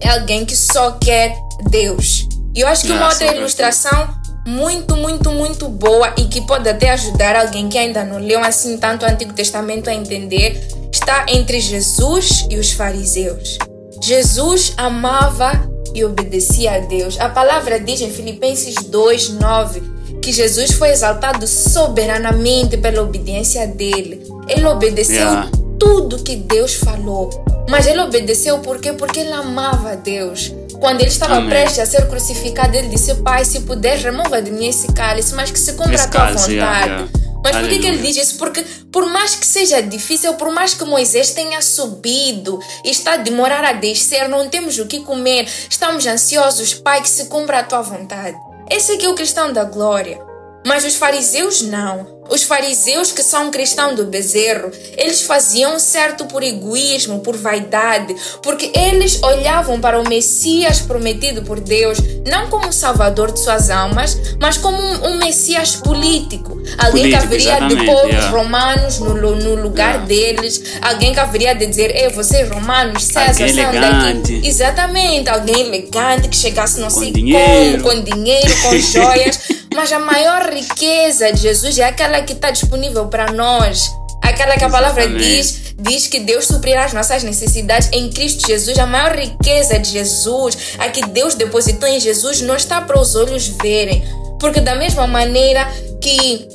é 0.00 0.08
alguém 0.08 0.44
que 0.44 0.56
só 0.56 0.92
quer 0.92 1.34
Deus. 1.70 2.26
E 2.54 2.60
eu 2.60 2.68
acho 2.68 2.86
que 2.86 2.92
uma 2.92 3.06
Ah, 3.06 3.08
outra 3.08 3.26
só 3.26 3.32
quer 3.32 3.38
ilustração 3.38 4.08
muito, 4.46 4.96
muito, 4.96 5.30
muito 5.32 5.68
boa 5.68 6.14
e 6.16 6.26
que 6.26 6.40
pode 6.46 6.68
até 6.68 6.90
ajudar 6.92 7.34
alguém 7.34 7.68
que 7.68 7.76
ainda 7.76 8.04
não 8.04 8.18
leu 8.18 8.42
assim 8.42 8.78
tanto 8.78 9.04
o 9.04 9.08
Antigo 9.08 9.32
Testamento 9.32 9.90
a 9.90 9.94
entender 9.94 10.62
está 10.92 11.26
entre 11.28 11.60
Jesus 11.60 12.46
e 12.48 12.56
os 12.56 12.70
fariseus. 12.70 13.58
Jesus 14.00 14.72
amava 14.76 15.52
e 15.96 16.04
obedecia 16.04 16.74
a 16.74 16.78
Deus. 16.78 17.18
A 17.18 17.28
palavra 17.28 17.80
diz 17.80 18.00
em 18.00 18.10
Filipenses 18.10 18.74
2, 18.74 19.30
9 19.30 19.82
que 20.20 20.32
Jesus 20.32 20.72
foi 20.72 20.90
exaltado 20.90 21.46
soberanamente 21.46 22.76
pela 22.76 23.02
obediência 23.02 23.66
dele. 23.66 24.22
Ele 24.48 24.66
obedeceu 24.66 25.16
Yeah. 25.16 25.50
tudo 25.78 26.18
que 26.22 26.36
Deus 26.36 26.74
falou. 26.74 27.30
Mas 27.68 27.86
ele 27.86 28.00
obedeceu 28.00 28.58
por 28.58 28.78
quê? 28.80 28.92
Porque 28.92 29.20
ele 29.20 29.32
amava 29.32 29.92
a 29.92 29.94
Deus. 29.94 30.52
Quando 30.80 31.00
ele 31.00 31.08
estava 31.10 31.36
Amém. 31.36 31.48
prestes 31.48 31.78
a 31.80 31.86
ser 31.86 32.06
crucificado, 32.08 32.76
ele 32.76 32.88
disse: 32.88 33.14
Pai, 33.16 33.44
se 33.44 33.60
puder, 33.60 33.98
remova 33.98 34.42
de 34.42 34.50
mim 34.50 34.68
esse 34.68 34.88
cálice, 34.92 35.34
mas 35.34 35.50
que 35.50 35.58
se 35.58 35.72
cumpra 35.72 36.00
a 36.02 36.08
tua 36.08 36.26
vontade. 36.26 36.52
yeah, 36.52 36.84
yeah. 36.86 37.08
Mas 37.46 37.56
por 37.56 37.68
que, 37.68 37.78
que 37.78 37.86
ele 37.86 37.98
diz 37.98 38.16
isso? 38.16 38.38
Porque 38.38 38.64
por 38.90 39.06
mais 39.06 39.36
que 39.36 39.46
seja 39.46 39.80
difícil, 39.80 40.34
por 40.34 40.50
mais 40.50 40.74
que 40.74 40.84
Moisés 40.84 41.30
tenha 41.30 41.62
subido 41.62 42.58
e 42.84 42.90
está 42.90 43.12
a 43.12 43.16
demorar 43.18 43.64
a 43.64 43.72
descer, 43.72 44.28
não 44.28 44.48
temos 44.48 44.78
o 44.78 44.86
que 44.86 45.00
comer, 45.00 45.48
estamos 45.70 46.06
ansiosos, 46.06 46.74
Pai, 46.74 47.02
que 47.02 47.08
se 47.08 47.26
cumpra 47.26 47.60
a 47.60 47.62
tua 47.62 47.82
vontade. 47.82 48.36
Esse 48.68 48.92
aqui 48.92 49.06
é 49.06 49.08
o 49.08 49.14
cristão 49.14 49.52
da 49.52 49.64
glória. 49.64 50.25
Mas 50.66 50.84
os 50.84 50.96
fariseus 50.96 51.62
não. 51.62 52.16
Os 52.28 52.42
fariseus 52.42 53.12
que 53.12 53.22
são 53.22 53.52
cristãos 53.52 53.94
do 53.94 54.04
bezerro, 54.04 54.72
eles 54.96 55.22
faziam 55.22 55.78
certo 55.78 56.26
por 56.26 56.42
egoísmo, 56.42 57.20
por 57.20 57.36
vaidade, 57.36 58.16
porque 58.42 58.72
eles 58.74 59.22
olhavam 59.22 59.80
para 59.80 60.00
o 60.00 60.08
Messias 60.08 60.80
prometido 60.80 61.42
por 61.42 61.60
Deus 61.60 61.98
não 62.26 62.48
como 62.48 62.68
o 62.68 62.72
salvador 62.72 63.32
de 63.32 63.40
suas 63.40 63.70
almas, 63.70 64.18
mas 64.40 64.58
como 64.58 64.76
um, 64.76 65.10
um 65.10 65.18
Messias 65.18 65.76
político. 65.76 66.60
Alguém 66.76 67.10
que 67.10 67.16
Político, 67.16 67.22
haveria 67.22 67.68
de 67.68 67.76
pôr 67.86 68.04
os 68.06 68.10
yeah. 68.10 68.30
romanos 68.30 68.98
no, 68.98 69.14
no 69.36 69.54
lugar 69.54 69.86
Yeah. 69.86 70.06
deles, 70.06 70.62
alguém 70.82 71.12
que 71.12 71.20
haveria 71.20 71.54
de 71.54 71.66
dizer, 71.66 71.94
ei, 71.94 72.08
vocês 72.08 72.48
romanos, 72.50 73.04
César, 73.04 73.44
Alguém 73.44 73.50
elegante. 73.50 74.32
daqui. 74.32 74.48
Exatamente, 74.48 75.30
alguém 75.30 75.68
elegante 75.68 76.28
que 76.28 76.36
chegasse 76.36 76.80
não 76.80 76.90
sei 76.90 77.12
dinheiro. 77.12 77.82
como, 77.82 77.94
com 77.94 78.02
dinheiro, 78.02 78.52
com 78.62 78.76
joias. 78.76 79.38
Mas 79.76 79.92
a 79.92 79.98
maior 79.98 80.50
riqueza 80.50 81.30
de 81.34 81.42
Jesus 81.42 81.78
é 81.78 81.84
aquela 81.84 82.22
que 82.22 82.32
está 82.32 82.50
disponível 82.50 83.08
para 83.08 83.30
nós. 83.30 83.92
Aquela 84.22 84.56
que 84.56 84.64
a 84.64 84.70
palavra 84.70 85.04
Exatamente. 85.04 85.28
diz, 85.28 85.74
diz 85.78 86.06
que 86.06 86.18
Deus 86.18 86.46
suprirá 86.46 86.86
as 86.86 86.94
nossas 86.94 87.22
necessidades 87.22 87.90
em 87.92 88.08
Cristo 88.08 88.46
Jesus. 88.46 88.78
A 88.78 88.86
maior 88.86 89.14
riqueza 89.14 89.78
de 89.78 89.90
Jesus, 89.90 90.56
a 90.78 90.88
que 90.88 91.04
Deus 91.08 91.34
depositou 91.34 91.86
em 91.86 92.00
Jesus, 92.00 92.40
não 92.40 92.56
está 92.56 92.80
para 92.80 92.98
os 92.98 93.14
olhos 93.14 93.48
verem. 93.62 94.02
Porque 94.40 94.60
da 94.60 94.74
mesma 94.74 95.06
maneira 95.06 95.68
que 96.00 96.48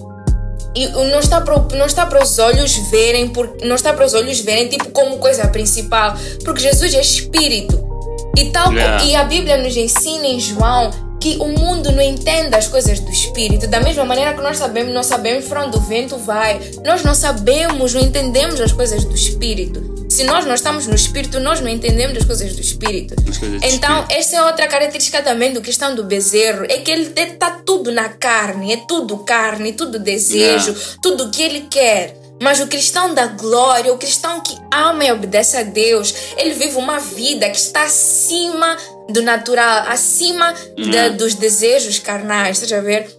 e 0.74 0.88
não 0.88 1.20
está 1.20 1.42
para 1.42 1.60
não 1.78 1.86
está 1.86 2.06
para 2.06 2.24
os 2.24 2.40
olhos 2.40 2.76
verem 2.90 3.28
por, 3.28 3.58
não 3.62 3.76
está 3.76 3.92
para 3.94 4.06
os 4.06 4.14
olhos 4.14 4.40
verem 4.40 4.70
tipo 4.70 4.90
como 4.92 5.18
coisa 5.18 5.46
principal 5.50 6.16
porque 6.46 6.62
Jesus 6.62 6.94
é 6.94 7.02
espírito 7.02 7.78
e 8.38 8.46
tal 8.52 8.72
Yeah. 8.72 9.04
e 9.04 9.16
a 9.18 9.26
Bíblia 9.26 9.58
nos 9.58 9.76
ensina 9.76 10.26
em 10.28 10.40
João 10.40 11.11
que 11.22 11.38
o 11.40 11.48
mundo 11.48 11.92
não 11.92 12.02
entende 12.02 12.56
as 12.56 12.68
coisas 12.68 13.00
do 13.00 13.12
espírito 13.12 13.68
da 13.68 13.80
mesma 13.80 14.04
maneira 14.04 14.34
que 14.34 14.42
nós 14.42 14.58
sabemos 14.58 14.92
não 14.92 15.04
sabemos 15.04 15.46
para 15.46 15.66
onde 15.66 15.78
o 15.78 15.80
vento 15.80 16.18
vai. 16.18 16.60
Nós 16.84 17.04
não 17.04 17.14
sabemos 17.14 17.94
não 17.94 18.02
entendemos 18.02 18.60
as 18.60 18.72
coisas 18.72 19.06
do 19.06 19.14
espírito. 19.14 19.92
Se 20.10 20.24
nós 20.24 20.46
não 20.46 20.56
estamos 20.56 20.88
no 20.88 20.96
espírito 20.96 21.40
nós 21.40 21.62
não 21.62 21.70
entendemos 21.70 22.18
as 22.18 22.26
coisas 22.26 22.54
do 22.56 22.60
espírito. 22.60 23.14
As 23.30 23.38
coisas 23.38 23.62
então 23.64 24.02
espírito. 24.02 24.20
essa 24.20 24.36
é 24.36 24.44
outra 24.44 24.68
característica 24.68 25.22
também 25.22 25.54
do 25.54 25.62
cristão 25.62 25.94
do 25.94 26.04
bezerro, 26.04 26.66
é 26.66 26.80
que 26.80 26.90
ele 26.90 27.14
está 27.16 27.52
tudo 27.64 27.92
na 27.92 28.10
carne, 28.10 28.74
é 28.74 28.78
tudo 28.88 29.20
carne, 29.20 29.74
tudo 29.74 30.00
desejo, 30.00 30.76
tudo 31.02 31.30
que 31.30 31.44
ele 31.44 31.68
quer. 31.70 32.20
Mas 32.42 32.60
o 32.60 32.66
cristão 32.66 33.14
da 33.14 33.28
glória, 33.28 33.94
o 33.94 34.00
cristão 34.00 34.42
que 34.42 34.58
ama 34.74 35.06
e 35.06 35.12
obedece 35.12 35.58
a 35.58 35.62
Deus, 35.62 36.12
ele 36.36 36.56
vive 36.56 36.76
uma 36.76 36.98
vida 36.98 37.48
que 37.48 37.58
está 37.58 37.84
acima 37.84 38.76
do 39.10 39.22
natural, 39.22 39.88
acima 39.88 40.54
da- 40.92 41.10
dos 41.10 41.36
desejos 41.36 42.00
carnais, 42.00 42.58
estás 42.62 42.74
a 42.74 42.82
ver? 42.82 43.10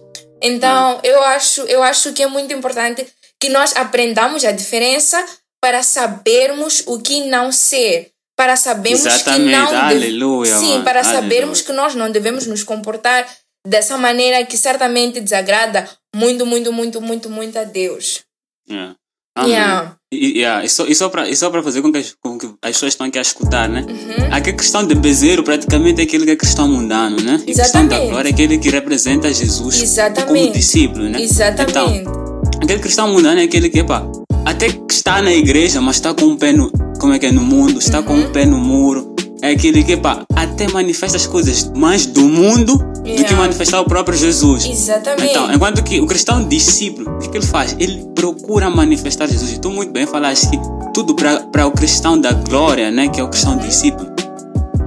Então, 0.41 0.99
eu 1.03 1.21
acho, 1.23 1.61
eu 1.61 1.81
acho 1.83 2.11
que 2.13 2.23
é 2.23 2.27
muito 2.27 2.53
importante 2.53 3.05
que 3.39 3.49
nós 3.49 3.75
aprendamos 3.75 4.43
a 4.43 4.51
diferença 4.51 5.23
para 5.61 5.81
sabermos 5.83 6.83
o 6.85 6.99
que 6.99 7.25
não 7.27 7.51
ser. 7.51 8.09
Para 8.35 8.55
sabermos 8.55 9.01
que 9.03 9.07
Exatamente. 9.09 9.51
não 9.51 9.65
deve- 9.71 10.05
Aleluia, 10.05 10.57
Sim, 10.57 10.81
para 10.83 10.99
Aleluia. 11.01 11.21
sabermos 11.21 11.61
que 11.61 11.71
nós 11.71 11.93
não 11.95 12.11
devemos 12.11 12.47
nos 12.47 12.63
comportar 12.63 13.27
dessa 13.65 13.97
maneira 13.97 14.43
que 14.45 14.57
certamente 14.57 15.21
desagrada 15.21 15.87
muito, 16.15 16.45
muito, 16.45 16.73
muito, 16.73 16.99
muito, 16.99 17.29
muito 17.29 17.57
a 17.59 17.63
Deus. 17.63 18.21
Yeah. 18.69 18.95
Amém. 19.35 19.51
Yeah. 19.51 19.95
E, 20.11 20.37
yeah, 20.39 20.63
e 20.63 20.69
só, 20.69 20.85
e 20.85 20.93
só 20.93 21.09
para 21.09 21.63
fazer 21.63 21.81
com 21.81 21.91
que, 21.91 21.97
as, 21.97 22.15
com 22.21 22.37
que 22.37 22.45
as 22.61 22.73
pessoas 22.73 22.93
estão 22.93 23.07
aqui 23.07 23.17
a 23.17 23.21
escutar, 23.21 23.67
né? 23.67 23.83
Uhum. 23.89 24.27
Aquele 24.31 24.55
cristão 24.57 24.85
de 24.85 24.93
bezerro 24.93 25.41
praticamente 25.43 26.01
é 26.01 26.03
aquele 26.03 26.25
que 26.25 26.31
é 26.31 26.35
cristão 26.35 26.67
mundano, 26.67 27.19
né? 27.19 27.41
E 27.47 27.51
o 27.51 27.55
cristão 27.55 27.87
da 27.87 27.95
Exatamente. 27.95 28.09
glória 28.11 28.29
é 28.29 28.31
aquele 28.31 28.57
que 28.59 28.69
representa 28.69 29.33
Jesus 29.33 29.81
Exatamente. 29.81 30.43
como 30.43 30.53
discípulo, 30.53 31.09
né? 31.09 31.19
Exatamente. 31.19 31.71
Então, 31.71 32.41
aquele 32.61 32.79
cristão 32.79 33.07
mundano 33.11 33.39
é 33.39 33.43
aquele 33.43 33.69
que, 33.69 33.83
pá, 33.83 34.03
até 34.45 34.69
que 34.69 34.93
está 34.93 35.19
na 35.19 35.33
igreja, 35.33 35.81
mas 35.81 35.95
está 35.95 36.13
com 36.13 36.25
um 36.25 36.37
pé 36.37 36.53
no, 36.53 36.71
como 36.99 37.13
é 37.13 37.17
que 37.17 37.25
é, 37.25 37.31
no 37.31 37.41
mundo, 37.41 37.79
está 37.79 38.03
com 38.03 38.13
Uhum. 38.13 38.27
um 38.27 38.31
pé 38.31 38.45
no 38.45 38.59
muro. 38.59 39.15
É 39.41 39.49
aquele 39.49 39.83
que, 39.83 39.97
pá, 39.97 40.23
até 40.35 40.67
manifesta 40.69 41.17
as 41.17 41.25
coisas 41.25 41.71
mais 41.75 42.05
do 42.05 42.21
mundo 42.29 42.92
do 43.03 43.25
que 43.25 43.33
manifestar 43.33 43.81
o 43.81 43.85
próprio 43.85 44.17
Jesus. 44.17 44.65
Exatamente. 44.65 45.29
Então, 45.29 45.53
enquanto 45.53 45.83
que 45.83 45.99
o 45.99 46.07
cristão 46.07 46.47
discípulo, 46.47 47.17
o 47.17 47.19
que, 47.19 47.37
ele 47.37 47.45
faz? 47.45 47.75
Ele 47.79 48.05
procura 48.15 48.69
manifestar 48.69 49.27
Jesus. 49.27 49.51
E 49.51 49.59
tu 49.59 49.69
muito 49.69 49.91
bem 49.91 50.07
falaste 50.07 50.49
que 50.49 50.57
tudo 50.93 51.13
para 51.15 51.67
o 51.67 51.71
cristão 51.71 52.19
da 52.19 52.31
glória, 52.31 52.89
né, 52.89 53.09
que 53.09 53.19
é 53.19 53.23
o 53.23 53.29
cristão 53.29 53.57
discípulo, 53.57 54.09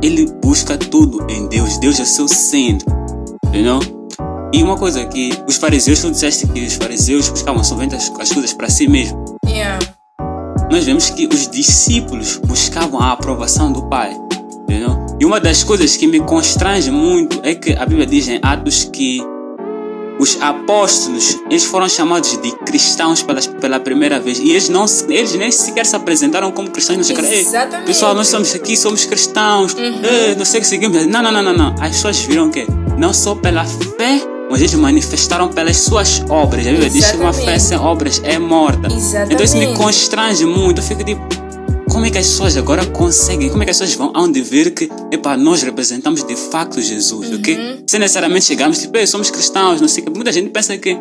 ele 0.02 0.26
busca 0.42 0.76
tudo 0.76 1.26
em 1.28 1.46
Deus. 1.46 1.78
Deus 1.78 2.00
é 2.00 2.04
seu 2.04 2.26
centro. 2.26 2.86
Entendeu? 3.46 3.80
E 4.52 4.62
uma 4.62 4.76
coisa 4.76 5.04
que 5.04 5.30
os 5.46 5.56
fariseus, 5.56 6.00
tu 6.00 6.10
disseste 6.10 6.46
que 6.46 6.64
os 6.64 6.74
fariseus 6.74 7.28
buscavam 7.28 7.62
somente 7.62 7.94
as, 7.94 8.10
as 8.18 8.32
coisas 8.32 8.52
para 8.52 8.70
si 8.70 8.88
mesmo. 8.88 9.36
Yeah. 9.46 9.78
Nós 10.70 10.84
vemos 10.84 11.10
que 11.10 11.28
os 11.32 11.48
discípulos 11.48 12.40
buscavam 12.44 13.00
a 13.00 13.12
aprovação 13.12 13.70
do 13.70 13.88
Pai. 13.88 14.16
Entendeu? 14.68 15.06
E 15.20 15.24
uma 15.24 15.38
das 15.40 15.62
coisas 15.62 15.96
que 15.96 16.06
me 16.06 16.20
constrange 16.20 16.90
muito 16.90 17.40
é 17.42 17.54
que 17.54 17.72
a 17.72 17.86
Bíblia 17.86 18.06
diz 18.06 18.28
em 18.28 18.38
Atos 18.42 18.84
que 18.92 19.22
os 20.18 20.38
apóstolos 20.40 21.38
eles 21.50 21.64
foram 21.64 21.88
chamados 21.88 22.36
de 22.40 22.50
cristãos 22.64 23.22
pela, 23.22 23.40
pela 23.40 23.78
primeira 23.78 24.18
vez 24.18 24.38
e 24.38 24.50
eles, 24.50 24.68
não, 24.68 24.86
eles 25.08 25.34
nem 25.34 25.50
sequer 25.50 25.84
se 25.84 25.94
apresentaram 25.94 26.50
como 26.50 26.70
cristãos. 26.70 27.08
Exatamente. 27.10 27.86
pessoal, 27.86 28.14
nós 28.14 28.28
somos 28.28 28.54
aqui, 28.54 28.76
somos 28.76 29.04
cristãos, 29.04 29.74
Uhum. 29.74 30.00
Ei, 30.02 30.34
não 30.36 30.44
sei 30.44 30.60
o 30.60 30.62
que 30.62 30.68
seguimos. 30.68 31.06
Não, 31.06 31.22
não, 31.22 31.30
não, 31.30 31.42
não, 31.42 31.52
não. 31.52 31.74
As 31.80 31.90
pessoas 31.90 32.18
viram 32.20 32.50
que 32.50 32.66
não 32.96 33.12
só 33.12 33.34
pela 33.34 33.64
fé, 33.64 34.20
mas 34.50 34.60
eles 34.60 34.74
manifestaram 34.74 35.48
pelas 35.48 35.76
suas 35.76 36.24
obras. 36.28 36.66
A 36.66 36.70
Bíblia 36.70 36.90
diz 36.90 37.10
que 37.10 37.16
uma 37.18 37.32
fé 37.32 37.54
Exatamente. 37.54 37.62
sem 37.64 37.78
obras 37.78 38.20
é 38.24 38.38
morta. 38.38 38.86
Exatamente. 38.86 39.34
Então 39.34 39.44
isso 39.44 39.56
me 39.58 39.74
constrange 39.74 40.44
muito. 40.46 40.78
Eu 40.80 40.84
fico 40.84 41.04
tipo, 41.04 41.22
como 41.96 42.04
é 42.04 42.10
que 42.10 42.18
as 42.18 42.26
pessoas 42.26 42.58
agora 42.58 42.84
conseguem? 42.84 43.48
Como 43.48 43.62
é 43.62 43.64
que 43.64 43.70
as 43.70 43.78
pessoas 43.78 43.96
vão 43.96 44.12
aonde 44.14 44.42
ver 44.42 44.72
que, 44.72 44.86
epa, 45.10 45.34
nós 45.34 45.62
representamos 45.62 46.22
de 46.22 46.36
facto 46.36 46.78
Jesus, 46.78 47.30
Uhum. 47.30 47.36
ok? 47.38 47.84
Sem 47.86 47.98
necessariamente 47.98 48.44
chegarmos, 48.44 48.76
tipo, 48.76 48.98
"Ei, 48.98 49.06
somos 49.06 49.30
cristãos, 49.30 49.80
não 49.80 49.88
sei 49.88 50.02
o 50.02 50.06
que. 50.06 50.12
Muita 50.12 50.30
gente 50.30 50.50
pensa 50.50 50.76
que 50.76 50.94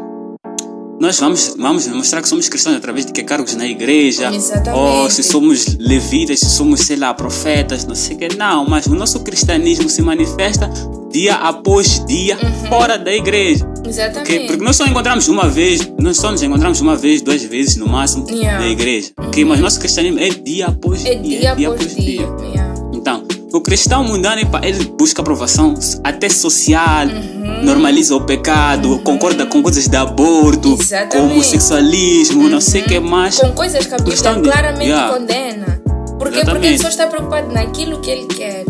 nós 0.97 1.19
vamos, 1.19 1.53
vamos 1.59 1.85
mostrar 1.87 2.21
que 2.21 2.29
somos 2.29 2.47
cristãos 2.47 2.77
através 2.77 3.05
de 3.05 3.11
que 3.11 3.23
cargos 3.23 3.55
na 3.55 3.67
igreja, 3.67 4.33
Exatamente. 4.33 4.79
ou 4.79 5.09
se 5.11 5.21
somos 5.21 5.75
levitas, 5.77 6.39
se 6.39 6.49
somos, 6.51 6.79
sei 6.79 6.95
lá, 6.95 7.13
profetas, 7.13 7.83
não 7.83 7.93
sei 7.93 8.15
o 8.15 8.17
que. 8.19 8.37
Não, 8.37 8.65
mas 8.65 8.85
o 8.85 8.95
nosso 8.95 9.19
cristianismo 9.19 9.89
se 9.89 10.01
manifesta 10.01 10.69
dia 11.15 11.35
após 11.35 12.03
dia 12.05 12.37
fora 12.67 12.97
da 12.99 13.13
igreja. 13.13 13.65
Exatamente. 13.87 14.33
Ok? 14.33 14.47
Porque 14.47 14.63
nós 14.63 14.75
só 14.75 14.85
encontramos 14.85 15.27
uma 15.29 15.47
vez, 15.47 15.89
nós 15.97 16.17
só 16.17 16.29
nos 16.29 16.43
encontramos 16.43 16.81
uma 16.81 16.95
vez, 16.97 17.21
duas 17.21 17.41
vezes 17.43 17.77
no 17.77 17.87
máximo 17.87 18.25
Yeah. 18.29 18.59
na 18.59 18.67
igreja. 18.69 19.11
Ok? 19.17 19.45
Mas 19.45 19.59
nosso 19.61 19.79
cristianismo 19.79 20.19
é 20.19 20.27
dia 20.29 20.67
após 20.67 21.05
É 21.05 21.15
dia, 21.15 21.55
dia 21.55 21.69
após 21.69 21.95
dia. 21.95 22.21
Yeah. 22.43 22.73
Então, 22.93 23.23
o 23.53 23.61
cristão 23.61 24.03
mundano, 24.03 24.41
ele 24.61 24.83
busca 24.99 25.21
aprovação 25.21 25.73
até 26.03 26.27
social, 26.27 27.05
Uhum. 27.07 27.63
normaliza 27.63 28.13
o 28.15 28.21
pecado, 28.25 28.99
concorda 29.03 29.45
com 29.45 29.61
coisas 29.63 29.87
de 29.87 29.95
aborto, 29.95 30.75
com 30.75 30.83
Exatamente. 30.83 31.31
homossexualismo, 31.31 32.49
não 32.49 32.59
sei 32.59 32.81
o 32.81 32.85
que 32.85 32.99
mais. 32.99 33.39
Com 33.39 33.51
coisas 33.53 33.85
que 33.85 33.93
a 33.93 33.97
Bíblia 33.97 34.17
claramente 34.41 34.83
Yeah. 34.89 35.13
condena. 35.13 35.81
Porque, 36.19 36.43
porque 36.43 36.67
ele 36.67 36.77
só 36.79 36.89
está 36.89 37.07
preocupado 37.07 37.53
naquilo 37.53 37.99
que 38.01 38.09
ele 38.09 38.25
quer. 38.25 38.65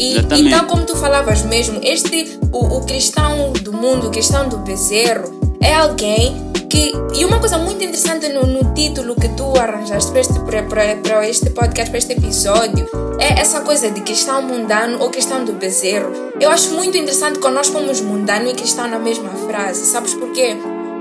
E, 0.00 0.12
Exatamente. 0.12 0.48
e 0.48 0.50
tal 0.50 0.64
como 0.64 0.86
tu 0.86 0.96
falavas 0.96 1.42
mesmo, 1.42 1.78
este, 1.82 2.40
o, 2.50 2.78
o 2.78 2.86
cristão 2.86 3.52
do 3.52 3.70
mundo, 3.70 4.08
o 4.08 4.10
cristão 4.10 4.48
do 4.48 4.56
bezerro, 4.56 5.58
é 5.60 5.74
alguém 5.74 6.50
que. 6.70 6.90
E 7.14 7.24
uma 7.26 7.38
coisa 7.38 7.58
muito 7.58 7.84
interessante 7.84 8.30
no, 8.30 8.46
no 8.46 8.72
título 8.72 9.14
que 9.14 9.28
tu 9.28 9.52
arranjaste 9.58 10.10
para 10.10 10.20
este, 10.20 10.40
para, 10.40 10.62
para, 10.96 11.28
este 11.28 11.50
podcast, 11.50 11.90
para 11.90 11.98
este 11.98 12.12
episódio, 12.14 12.88
é 13.18 13.40
essa 13.40 13.60
coisa 13.60 13.90
de 13.90 14.00
cristão 14.00 14.40
mundano 14.40 15.02
ou 15.02 15.10
cristão 15.10 15.44
do 15.44 15.52
bezerro. 15.52 16.32
Eu 16.40 16.48
acho 16.50 16.70
muito 16.70 16.96
interessante 16.96 17.38
quando 17.38 17.56
nós 17.56 17.68
pomos 17.68 18.00
mundano 18.00 18.48
e 18.48 18.54
cristão 18.54 18.88
na 18.88 18.98
mesma 18.98 19.28
frase. 19.46 19.84
Sabes 19.84 20.14
porquê? 20.14 20.56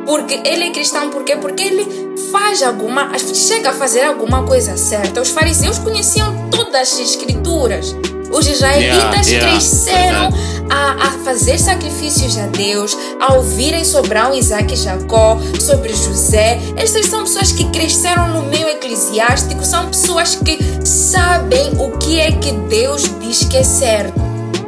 Porque 0.05 0.41
ele 0.43 0.65
é 0.65 0.71
cristão, 0.71 1.09
por 1.09 1.23
quê? 1.23 1.37
Porque 1.37 1.63
ele 1.63 1.87
faz 2.33 2.61
alguma, 2.61 3.17
chega 3.17 3.69
a 3.69 3.73
fazer 3.73 4.01
alguma 4.01 4.43
coisa 4.43 4.75
certa. 4.75 5.21
Os 5.21 5.29
fariseus 5.29 5.79
conheciam 5.79 6.49
todas 6.49 6.93
as 6.93 6.99
escrituras. 6.99 7.95
Os 8.31 8.47
israelitas 8.47 9.27
Yeah, 9.27 9.47
yeah, 9.47 9.51
cresceram 9.51 10.29
a, 10.69 11.07
a 11.07 11.11
fazer 11.23 11.57
sacrifícios 11.57 12.37
a 12.37 12.45
Deus, 12.47 12.95
a 13.19 13.33
ouvirem 13.33 13.83
sobre 13.83 14.17
Isaac 14.37 14.73
e 14.73 14.77
Jacó, 14.77 15.39
sobre 15.59 15.93
José. 15.93 16.59
Estas 16.75 17.07
são 17.07 17.23
pessoas 17.23 17.51
que 17.51 17.65
cresceram 17.65 18.29
no 18.29 18.43
meio 18.43 18.69
eclesiástico, 18.69 19.65
são 19.65 19.87
pessoas 19.87 20.35
que 20.35 20.57
sabem 20.85 21.73
o 21.77 21.97
que 21.97 22.19
é 22.19 22.31
que 22.31 22.51
Deus 22.51 23.03
diz 23.19 23.43
que 23.43 23.57
é 23.57 23.63
certo. 23.63 24.19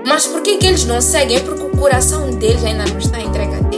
Mas 0.06 0.26
por 0.26 0.42
que, 0.42 0.58
que 0.58 0.68
eles 0.68 0.86
não 0.86 1.00
seguem? 1.00 1.38
É 1.38 1.40
porque 1.40 1.64
o 1.64 1.70
coração 1.70 2.32
deles 2.32 2.64
ainda 2.64 2.86
não 2.86 2.98
está 2.98 3.22
entregue 3.22 3.56
a. 3.56 3.71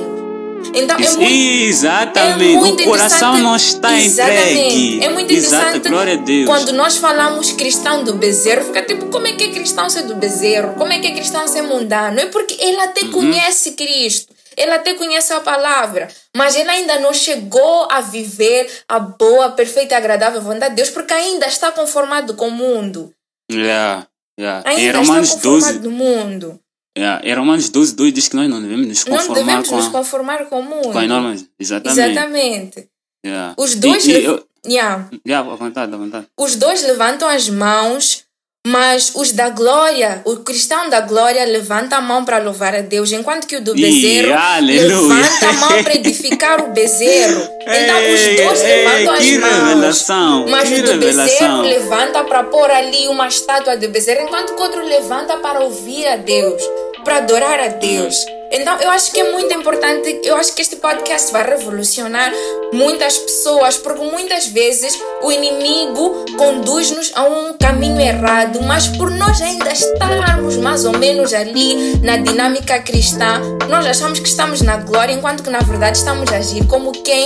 Então 0.73 0.97
é 0.97 1.09
muito, 1.11 1.23
Exatamente, 1.23 2.55
é 2.55 2.59
muito 2.59 2.81
o 2.81 2.85
coração 2.85 3.37
não 3.37 3.55
está 3.55 3.99
Exatamente. 3.99 4.51
entregue. 4.51 5.03
É 5.03 5.09
muito 5.09 5.31
Exato, 5.31 5.77
interessante 5.77 6.45
quando 6.45 6.73
nós 6.73 6.97
falamos 6.97 7.51
cristão 7.51 8.03
do 8.03 8.15
bezerro, 8.15 8.65
fica 8.65 8.81
tipo, 8.83 9.05
como 9.07 9.27
é 9.27 9.33
que 9.33 9.43
é 9.43 9.47
cristão 9.51 9.89
ser 9.89 10.03
do 10.03 10.15
bezerro? 10.15 10.73
Como 10.73 10.91
é 10.91 10.99
que 10.99 11.07
é 11.07 11.11
cristão 11.13 11.47
ser 11.47 11.61
mundano? 11.61 12.19
É 12.19 12.25
porque 12.27 12.55
ele 12.59 12.77
Uhum. 12.77 12.83
até 12.83 13.05
conhece 13.07 13.71
Cristo. 13.73 14.33
Ele 14.55 14.71
até 14.71 14.93
conhece 14.93 15.33
a 15.33 15.39
palavra, 15.39 16.07
mas 16.35 16.55
ele 16.55 16.69
ainda 16.69 16.99
não 16.99 17.11
chegou 17.13 17.87
a 17.89 18.01
viver 18.01 18.69
a 18.87 18.99
boa, 18.99 19.49
perfeita 19.51 19.95
e 19.95 19.97
agradável 19.97 20.41
vontade 20.41 20.69
de 20.71 20.75
Deus, 20.75 20.89
porque 20.91 21.13
ainda 21.13 21.47
está 21.47 21.71
conformado 21.71 22.35
com 22.35 22.49
o 22.49 22.51
mundo. 22.51 23.11
Yeah, 23.51 24.05
yeah. 24.39 24.63
Em 24.71 24.87
Ainda 24.87 24.99
Romanos 24.99 25.29
está 25.29 25.41
conformado 25.41 25.79
12, 25.79 25.89
no 25.89 25.91
mundo. 25.91 26.59
Yeah. 26.97 27.21
em 27.27 27.33
Romanos 27.33 27.69
12, 27.69 27.95
2 27.95 28.13
diz 28.13 28.27
que 28.27 28.35
nós 28.35 28.50
não 28.50 28.62
devemos 28.62 28.88
nos 28.88 29.05
Não 29.05 29.17
conformar 29.17 29.39
devemos 29.45 29.69
com, 29.69 29.75
nos 29.77 29.88
conformar 29.88 30.45
com 30.45 30.59
o 30.59 30.63
mundo. 30.63 30.91
com 30.91 30.97
as 31.00 31.07
normas. 31.07 31.45
Exatamente. 31.59 32.00
Exatamente. 32.12 32.89
Yeah. 33.25 33.53
Os 33.57 33.75
dois, 33.75 34.05
E, 34.05 34.12
e 34.12 34.23
eu, 34.25 34.45
Yeah. 34.65 35.09
yeah, 35.27 35.51
à 35.51 35.55
vontade, 35.55 35.93
à 35.93 35.97
vontade. 35.97 36.25
Os 36.39 36.55
dois 36.55 36.83
levantam 36.83 37.27
as 37.27 37.50
mãos, 37.50 38.22
mas 38.65 39.12
os 39.15 39.34
da 39.34 39.50
glória, 39.50 40.22
o 40.24 40.38
cristão 40.38 40.89
da 40.89 41.01
glória 41.01 41.43
levanta 41.46 41.98
a 41.98 42.01
mão 42.01 42.24
para 42.24 42.38
louvar 42.38 42.74
a 42.74 42.79
Deus, 42.82 43.12
enquanto 43.12 43.46
que 43.46 43.58
o 43.58 43.62
do 43.62 43.75
Ih, 43.77 43.82
bezerro 43.82 44.34
aleluia. 44.34 44.88
levanta 44.88 45.50
a 45.50 45.53
mão 45.53 45.84
para 45.84 45.96
edificar 45.96 46.62
o 46.63 46.72
bezerro. 46.72 47.41
Então 47.62 47.98
Ei, 47.98 48.15
os 48.15 48.41
dois 48.41 48.62
ei, 48.62 48.86
levantam 48.86 49.13
as 49.15 49.32
mãos. 49.32 49.67
revelação, 49.67 50.48
Mas 50.48 50.72
o 50.72 50.82
do 50.82 50.98
bezerro 50.98 51.62
levanta 51.62 52.24
para 52.24 52.43
pôr 52.46 52.72
ali 52.72 53.08
uma 53.10 53.27
estátua 53.27 53.75
de 53.75 53.88
bezerro, 53.88 54.22
enquanto 54.27 54.53
que 54.53 54.60
o 54.62 54.63
outro 54.63 54.86
levanta 54.86 55.36
para 55.38 55.60
ouvir 55.60 56.08
a 56.08 56.15
Deus, 56.15 56.62
para 57.03 57.17
adorar 57.17 57.60
a 57.60 57.67
Deus. 57.67 58.15
Então 58.53 58.79
eu 58.79 58.91
acho 58.91 59.12
que 59.12 59.19
é 59.19 59.31
muito 59.31 59.51
importante, 59.51 60.22
eu 60.24 60.36
acho 60.36 60.53
que 60.53 60.62
este 60.62 60.75
podcast 60.75 61.31
vai 61.31 61.43
revolucionar 61.43 62.31
muitas 62.72 63.17
pessoas, 63.17 63.77
porque 63.77 64.03
muitas 64.03 64.45
vezes 64.45 64.95
o 65.24 65.31
inimigo 65.31 66.24
conduz-nos 66.38 67.12
a 67.15 67.24
um 67.24 67.53
caminho 67.53 68.00
errado, 68.00 68.62
mas 68.62 68.88
por 68.89 69.10
nós 69.10 69.41
ainda 69.41 69.72
estarmos 69.72 70.57
mais 70.57 70.86
ou 70.86 70.95
menos 70.95 71.33
ali 71.33 71.98
na 72.03 72.17
dinâmica 72.17 72.79
cristã, 72.79 73.41
nós 73.67 73.88
achamos 73.88 74.19
que 74.19 74.27
estamos 74.27 74.62
na 74.62 74.77
glória, 74.77 75.13
enquanto 75.13 75.41
que 75.41 75.50
na 75.50 75.60
verdade 75.60 75.98
estamos 75.98 76.31
a 76.31 76.38
agir 76.38 76.63
como 76.67 76.91
quem 76.91 77.25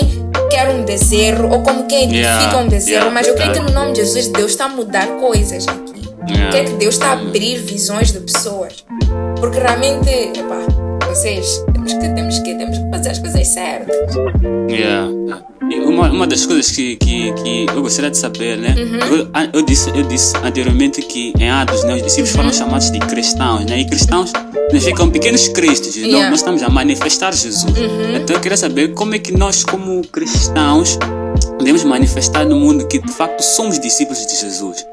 quer 0.49 0.69
um 0.69 0.85
bezerro 0.85 1.51
ou 1.51 1.61
como 1.61 1.87
quem 1.87 2.05
edifica 2.05 2.27
Yeah, 2.27 2.57
um 2.57 2.69
bezerro, 2.69 2.95
yeah, 2.95 3.11
mas 3.11 3.27
eu 3.27 3.35
creio 3.35 3.51
que 3.51 3.59
no 3.59 3.71
nome 3.71 3.91
de 3.91 3.99
Jesus 3.99 4.27
Deus 4.27 4.51
está 4.51 4.65
a 4.65 4.69
mudar 4.69 5.07
coisas 5.19 5.67
aqui. 5.67 6.07
Yeah. 6.29 6.51
Quer 6.51 6.65
que 6.65 6.73
Deus 6.73 6.95
está 6.95 7.07
a 7.07 7.13
abrir 7.13 7.57
visões 7.57 8.13
de 8.13 8.19
pessoas. 8.19 8.85
Porque 9.39 9.59
realmente, 9.59 10.09
epá, 10.09 10.86
vocês, 11.07 11.63
temos 11.73 11.93
que, 11.93 11.99
temos 12.09 12.39
que, 12.39 12.55
temos 12.55 12.77
que 12.77 12.89
fazer 12.89 13.09
as 13.09 13.19
coisas 13.19 13.47
certas. 13.47 13.95
Yeah, 14.69 15.09
uma, 15.85 16.11
uma 16.11 16.27
das 16.27 16.45
coisas 16.45 16.69
que, 16.71 16.95
que, 16.97 17.33
que 17.33 17.65
eu 17.69 17.81
gostaria 17.81 18.11
de 18.11 18.17
saber, 18.17 18.57
né? 18.57 18.75
Uhum. 18.77 19.15
Eu, 19.17 19.29
a- 19.33 19.49
eu, 19.53 19.61
disse, 19.61 19.89
eu 19.89 20.03
disse 20.03 20.35
anteriormente 20.43 21.01
que 21.01 21.33
em 21.39 21.49
Atos, 21.49 21.83
né, 21.83 21.95
os 21.95 22.03
discípulos 22.03 22.31
Uhum. 22.31 22.37
foram 22.37 22.53
chamados 22.53 22.91
de 22.91 22.99
cristãos, 22.99 23.65
né? 23.65 23.79
E 23.79 23.85
cristãos 23.85 24.31
significam 24.69 25.09
pequenos 25.09 25.47
cristos. 25.49 25.95
Então, 25.97 26.07
Yeah. 26.09 26.25
Uhum. 26.25 26.29
nós 26.31 26.39
estamos 26.39 26.63
a 26.63 26.69
manifestar 26.69 27.33
Jesus. 27.33 27.65
Então, 28.15 28.35
eu 28.35 28.39
queria 28.41 28.57
saber 28.57 28.93
como 28.93 29.15
é 29.15 29.19
que 29.19 29.31
nós, 29.31 29.63
como 29.63 30.01
cristãos, 30.07 30.97
podemos 31.57 31.83
manifestar 31.83 32.45
no 32.45 32.55
mundo 32.55 32.87
que 32.87 32.99
de 32.99 33.11
facto 33.11 33.41
somos 33.41 33.79
discípulos 33.79 34.25
de 34.25 34.35
Jesus. 34.35 34.85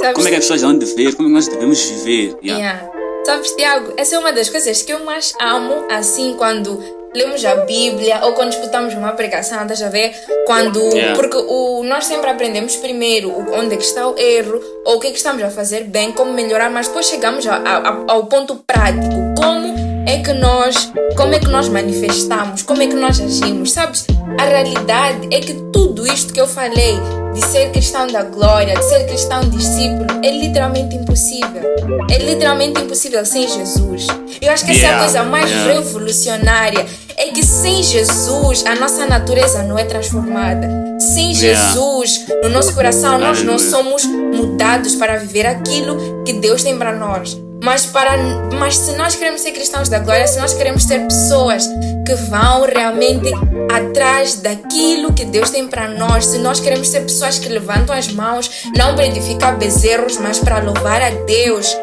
Sabes? 0.00 0.14
Como 0.14 0.28
é 0.28 0.30
que 0.30 0.36
as 0.36 0.44
pessoas 0.44 0.62
vão 0.62 0.78
ver? 0.78 1.14
Como 1.16 1.28
é 1.28 1.30
que 1.30 1.34
nós 1.34 1.48
devemos 1.48 1.82
viver? 1.82 2.36
Yeah. 2.44 2.64
Yeah. 2.64 2.97
Sabes, 3.28 3.50
Tiago, 3.50 3.92
essa 3.98 4.16
é 4.16 4.18
uma 4.18 4.32
das 4.32 4.48
coisas 4.48 4.80
que 4.80 4.90
eu 4.90 5.04
mais 5.04 5.34
amo, 5.38 5.84
assim, 5.90 6.34
quando 6.38 6.82
lemos 7.14 7.44
a 7.44 7.56
Bíblia 7.56 8.20
ou 8.24 8.32
quando 8.32 8.54
escutamos 8.54 8.94
uma 8.94 9.12
pregação, 9.12 9.60
estás 9.60 9.82
a 9.82 9.90
ver? 9.90 10.14
Quando. 10.46 10.80
Yeah. 10.94 11.14
Porque 11.14 11.36
o, 11.36 11.82
nós 11.84 12.06
sempre 12.06 12.30
aprendemos 12.30 12.76
primeiro 12.76 13.30
onde 13.52 13.74
é 13.74 13.76
que 13.76 13.84
está 13.84 14.08
o 14.08 14.18
erro, 14.18 14.58
ou 14.86 14.96
o 14.96 14.98
que 14.98 15.08
é 15.08 15.10
que 15.10 15.18
estamos 15.18 15.42
a 15.42 15.50
fazer 15.50 15.84
bem, 15.84 16.10
como 16.10 16.32
melhorar, 16.32 16.70
mas 16.70 16.88
depois 16.88 17.04
chegamos 17.04 17.46
a- 17.46 17.56
a- 17.56 18.04
ao 18.08 18.24
ponto 18.28 18.64
prático. 18.66 19.14
Como 19.36 19.74
é 20.08 20.22
que 20.22 20.32
nós. 20.32 20.90
Como 21.14 21.34
é 21.34 21.38
que 21.38 21.48
nós 21.48 21.68
manifestamos? 21.68 22.62
Como 22.62 22.80
é 22.82 22.86
que 22.86 22.94
nós 22.94 23.20
agimos? 23.20 23.72
Sabes? 23.72 24.06
A 24.40 24.44
realidade 24.44 25.28
é 25.30 25.40
que 25.40 25.52
tudo 25.70 26.06
isto 26.06 26.32
que 26.32 26.40
eu 26.40 26.46
falei 26.48 26.98
de 27.38 27.46
ser 27.46 27.70
cristão 27.70 28.08
da 28.08 28.24
glória, 28.24 28.74
de 28.74 28.84
ser 28.84 29.06
cristão 29.06 29.48
discípulo, 29.48 30.06
é 30.24 30.30
literalmente 30.30 30.96
impossível. 30.96 31.62
É 32.10 32.18
literalmente 32.18 32.80
impossível 32.80 33.24
sem 33.24 33.46
Jesus. 33.46 34.08
Eu 34.40 34.50
acho 34.50 34.64
que 34.64 34.72
essa 34.72 34.86
é 34.86 34.94
a 34.94 34.98
coisa 34.98 35.22
mais 35.22 35.48
revolucionária. 35.48 36.84
É 37.16 37.26
que 37.28 37.44
sem 37.44 37.82
Jesus 37.82 38.64
a 38.66 38.74
nossa 38.74 39.06
natureza 39.06 39.62
não 39.62 39.78
é 39.78 39.84
transformada. 39.84 40.68
Sem 40.98 41.32
Jesus 41.32 42.26
no 42.42 42.48
nosso 42.48 42.74
coração 42.74 43.18
nós 43.18 43.42
não 43.44 43.58
somos 43.58 44.04
mudados 44.04 44.96
para 44.96 45.16
viver 45.16 45.46
aquilo 45.46 46.24
que 46.24 46.32
Deus 46.32 46.64
tem 46.64 46.76
para 46.76 46.92
nós. 46.92 47.38
Mas, 47.62 47.86
para, 47.86 48.16
mas 48.58 48.76
se 48.76 48.92
nós 48.92 49.14
queremos 49.14 49.40
ser 49.40 49.52
cristãos 49.52 49.88
da 49.88 49.98
glória, 49.98 50.26
se 50.26 50.38
nós 50.38 50.54
queremos 50.54 50.84
ser 50.84 51.00
pessoas 51.00 51.66
que 52.06 52.14
vão 52.14 52.62
realmente 52.62 53.30
atrás 53.70 54.36
daquilo 54.36 55.12
que 55.12 55.24
Deus 55.24 55.50
tem 55.50 55.66
para 55.66 55.88
nós, 55.88 56.26
se 56.26 56.38
nós 56.38 56.60
queremos 56.60 56.88
ser 56.88 57.00
pessoas 57.00 57.38
que 57.38 57.48
levantam 57.48 57.94
as 57.94 58.08
mãos, 58.08 58.50
não 58.76 58.94
para 58.94 59.06
edificar 59.06 59.58
bezerros, 59.58 60.16
mas 60.18 60.38
para 60.38 60.60
louvar 60.60 61.02
a 61.02 61.10
Deus, 61.10 61.76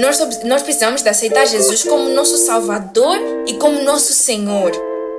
nós, 0.00 0.18
nós 0.44 0.62
precisamos 0.62 1.02
de 1.02 1.08
aceitar 1.08 1.46
Jesus 1.46 1.82
como 1.82 2.08
nosso 2.10 2.36
Salvador 2.36 3.18
e 3.46 3.54
como 3.54 3.82
nosso 3.82 4.12
Senhor. 4.12 4.72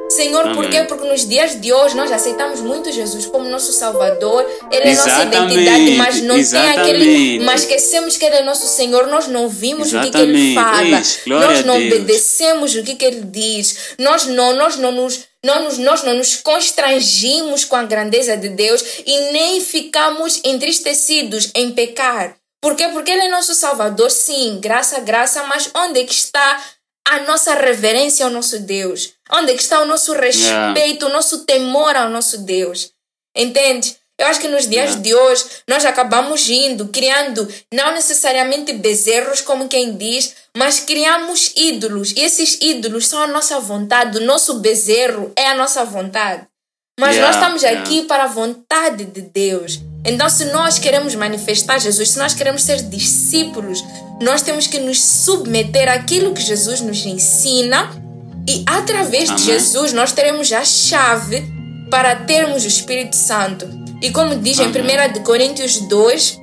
Senhor, 0.09 0.41
Amém. 0.41 0.55
por 0.55 0.69
quê? 0.69 0.83
Porque 0.83 1.07
nos 1.07 1.27
dias 1.27 1.59
de 1.59 1.73
hoje 1.73 1.95
nós 1.95 2.11
aceitamos 2.11 2.61
muito 2.61 2.91
Jesus 2.91 3.25
como 3.25 3.49
nosso 3.49 3.73
Salvador, 3.73 4.45
Ele 4.71 4.89
é 4.89 4.95
nossa 4.95 5.23
identidade, 5.23 5.91
mas 5.97 6.21
não 6.21 6.37
Exatamente. 6.37 6.75
tem 6.75 6.81
aquele. 6.81 7.39
Mas 7.41 7.61
esquecemos 7.61 8.17
que 8.17 8.25
Ele 8.25 8.35
é 8.37 8.43
nosso 8.43 8.67
Senhor, 8.67 9.07
nós 9.07 9.27
não 9.27 9.49
vimos 9.49 9.89
Exatamente. 9.89 10.09
o 10.09 10.19
que, 10.19 10.25
que 10.25 10.37
Ele 10.37 10.55
fala, 10.55 10.99
Isso, 10.99 11.19
nós 11.27 11.65
não 11.65 11.75
obedecemos 11.75 12.75
o 12.75 12.83
que, 12.83 12.95
que 12.95 13.05
Ele 13.05 13.21
diz, 13.21 13.95
nós 13.99 14.25
não, 14.25 14.55
nós 14.55 14.77
não 14.77 14.91
nos. 14.91 15.27
Nós, 15.45 15.63
nos, 15.63 15.77
nós 15.77 16.03
não 16.03 16.15
nos 16.15 16.35
constrangimos 16.37 17.63
com 17.63 17.75
a 17.75 17.83
grandeza 17.83 18.35
de 18.35 18.49
Deus 18.49 18.83
e 19.05 19.31
nem 19.31 19.61
ficamos 19.61 20.41
entristecidos 20.43 21.51
em 21.55 21.71
pecar. 21.71 22.35
Por 22.59 22.75
quê? 22.75 22.87
Porque 22.89 23.11
Ele 23.11 23.21
é 23.21 23.29
nosso 23.29 23.53
Salvador, 23.53 24.09
sim, 24.09 24.59
graça, 24.59 24.99
graça, 24.99 25.43
mas 25.43 25.69
onde 25.75 26.01
é 26.01 26.03
que 26.03 26.13
está 26.13 26.59
a 27.07 27.19
nossa 27.21 27.55
reverência 27.55 28.25
ao 28.25 28.31
nosso 28.31 28.59
Deus? 28.59 29.13
Onde 29.31 29.51
é 29.51 29.55
que 29.55 29.61
está 29.61 29.81
o 29.81 29.85
nosso 29.85 30.13
respeito, 30.13 31.05
yeah. 31.05 31.05
o 31.05 31.09
nosso 31.09 31.45
temor 31.45 31.95
ao 31.95 32.09
nosso 32.09 32.39
Deus? 32.39 32.91
Entende? 33.35 33.95
Eu 34.19 34.25
acho 34.27 34.39
que 34.39 34.47
nos 34.47 34.67
dias 34.67 34.95
yeah. 34.95 35.01
de 35.01 35.13
hoje 35.13 35.45
nós 35.67 35.85
acabamos 35.85 36.49
indo, 36.49 36.87
criando 36.87 37.47
não 37.71 37.93
necessariamente 37.93 38.73
bezerros, 38.73 39.41
como 39.41 39.67
quem 39.67 39.95
diz, 39.95 40.35
mas 40.55 40.79
criamos 40.79 41.53
ídolos. 41.55 42.13
E 42.13 42.21
esses 42.21 42.57
ídolos 42.59 43.07
são 43.07 43.21
a 43.21 43.27
nossa 43.27 43.59
vontade. 43.59 44.17
O 44.17 44.25
nosso 44.25 44.55
bezerro 44.55 45.31
é 45.35 45.47
a 45.47 45.55
nossa 45.55 45.85
vontade. 45.85 46.47
Mas 46.99 47.15
yeah. 47.15 47.27
nós 47.27 47.35
estamos 47.35 47.63
aqui 47.63 48.03
para 48.03 48.23
a 48.23 48.27
vontade 48.27 49.05
de 49.05 49.21
Deus. 49.21 49.79
Então, 50.07 50.29
se 50.29 50.45
nós 50.45 50.79
queremos 50.79 51.13
manifestar 51.15 51.79
Jesus, 51.79 52.11
se 52.11 52.17
nós 52.17 52.33
queremos 52.33 52.63
ser 52.63 52.81
discípulos, 52.83 53.83
nós 54.21 54.41
temos 54.41 54.65
que 54.65 54.79
nos 54.79 55.03
submeter 55.03 55.89
àquilo 55.89 56.33
que 56.33 56.41
Jesus 56.41 56.79
nos 56.79 57.05
ensina 57.05 57.91
e 58.47 58.63
através 58.65 59.29
Amém. 59.29 59.35
de 59.35 59.51
Jesus 59.51 59.91
nós 59.91 60.13
teremos 60.13 60.51
a 60.53 60.63
chave 60.63 61.45
para 61.91 62.15
termos 62.15 62.63
o 62.63 62.67
Espírito 62.67 63.17
Santo. 63.17 63.67
E 64.01 64.09
como 64.09 64.37
diz 64.37 64.59
Amém. 64.59 64.71
em 64.71 65.19
1 65.19 65.23
Coríntios 65.23 65.81
2, 65.89 66.39